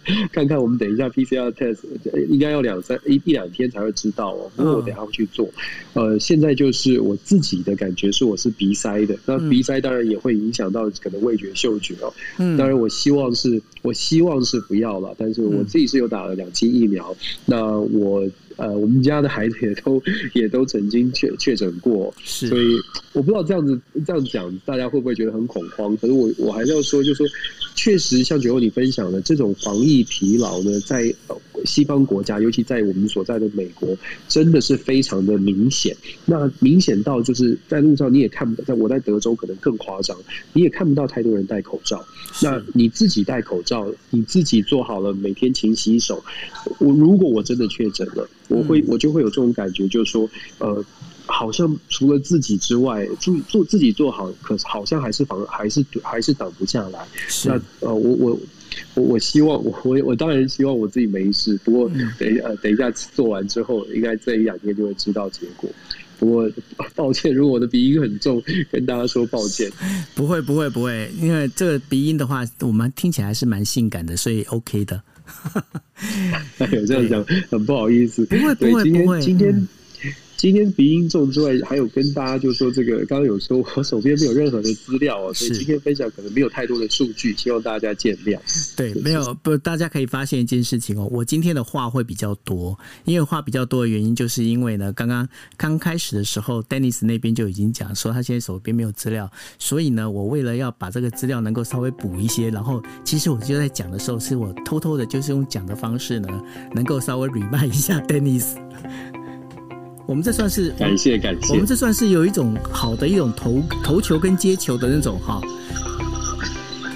[0.32, 1.78] 看看我们等一下 PCR test
[2.28, 5.48] 应该要两三一一两天才会知道哦，不过我等一下会去做。
[5.94, 12.12] 呃，现在就是我自己的感觉是我是鼻塞的，那鼻塞当然也会影响到可能味觉嗅觉哦。
[12.38, 18.28] 嗯，当然我希望是我希望是不要了，但是我自己是有打了两剂疫苗，那我。
[18.58, 20.02] 呃，我们家的孩子也都
[20.32, 22.74] 也都曾经确确诊过，是所以
[23.12, 25.94] 我不知道这样子这样讲，大家会不会觉得很恐慌？
[25.98, 27.26] 可是我我还是要说，就是说，
[27.74, 31.14] 确实像九欧你分享的这种防疫疲劳呢，在
[31.64, 33.96] 西方国家，尤其在我们所在的美国，
[34.28, 35.96] 真的是非常的明显。
[36.24, 40.16] 那明显到就是在路上你也看不到，在我在德州可能更夸张，
[40.52, 42.04] 你也看不到太多人戴口罩。
[42.42, 46.22] 那你自己戴口罩，你自己做好了每天勤洗手。
[46.78, 48.28] 我如果我真的确诊了。
[48.48, 50.84] 我会，我就会有这种感觉，就是说，呃，
[51.26, 57.04] 好像除了自己之外，做做自己做好，可是好像还是防，还是还是挡不下来。
[57.44, 58.38] 那呃，我我
[58.94, 61.58] 我我希望，我我我当然希望我自己没事。
[61.64, 65.70] 不过等一下，等一下做完之后，应该这一两天就会知道结果。
[66.18, 66.50] 不过
[66.94, 69.70] 抱歉，如果我的鼻音很重，跟大家说抱歉。
[70.16, 75.02] 不会不会不会，因为这个鼻音的话，我们听起来还是蛮性感的，所以 OK 的。
[76.72, 78.24] 有这样讲，很不好意思。
[78.26, 79.20] 不会，不会，今天不会。
[79.20, 79.68] 今天
[80.36, 88.38] 今天鼻音重之外，还有跟大家就说这个，刚刚有说我手边没有任何的资料哦，所以今天分享可能没有太多的数据，希望大家见谅。
[88.76, 95.26] 对，没有不，大家可以发现一件事情哦，我今天的话会比较多，因为话比较多的原因，就是因为呢，刚刚
[95.56, 106.28] 刚开始的时候，Dennis 那边就已经讲说他现在手边没有资料，所以呢，我为了要把这个资料能够稍微补一些，然后其实我就在讲的时候，是我偷偷的，就是用讲的方式呢，
[106.74, 108.54] 能够稍微 remind 一下 Dennis。
[110.06, 115.40] 我们这算是感谢感谢，我们这算是有一种好的一种投投球跟接球的那种哈。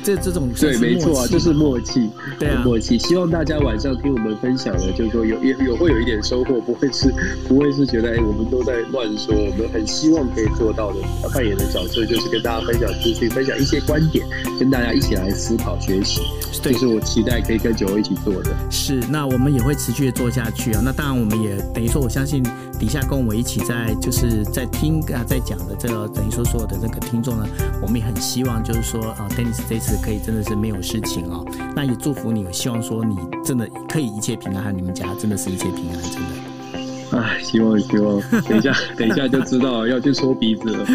[0.03, 2.99] 这这种对，没错啊，就是默契，对啊，默契。
[2.99, 7.13] 希望大家晚上听我们分享的，就是说有也有会有一点收获，不会是
[7.49, 9.35] 不会是觉得哎，我们都在乱说。
[9.35, 10.99] 我们很希望可以做到的
[11.35, 14.27] 扮演的角色，就是跟大家分享资讯，分享一些观点，
[14.59, 16.21] 跟大家一起来思考学习。
[16.63, 18.51] 这是我期待可以跟九欧一起做的。
[18.71, 20.83] 是，那我们也会持续的做下去啊。
[20.85, 22.43] 那当然，我们也等于说，我相信
[22.79, 27.47] 底下跟我们一起在就是在听啊，在讲的这个等于说所有的这个听众呢，
[27.81, 31.45] 我们也很希望就是说啊，Dennis 这次可以真的是没有事情哦。
[31.75, 37.19] 那也祝福你，希望说你真的可以一切平安，和你们家真的是一切平安，真的。
[37.19, 40.87] 啊，希望希望， 等一下等一下就知道要去搓鼻子了。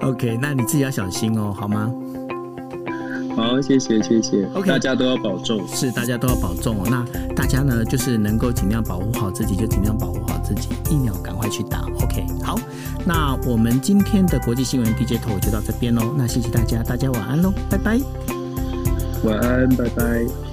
[0.02, 1.92] OK，那你自己要小心哦，好吗？
[3.34, 6.86] 好，谢谢谢谢，OK，大家都要保重，是大家都要保重哦。
[6.90, 7.02] 那
[7.34, 11.86] 大家呢，就是能够尽量保护好自己，就尽量保护好自己，疫苗赶快去打。
[12.02, 12.31] OK，好，
[13.04, 16.14] 那我们今天的国际新闻 DJ Talk 就到这边喽。
[16.16, 17.98] 那谢谢大家，大家晚安喽，拜拜。
[19.24, 20.51] 晚安，拜拜。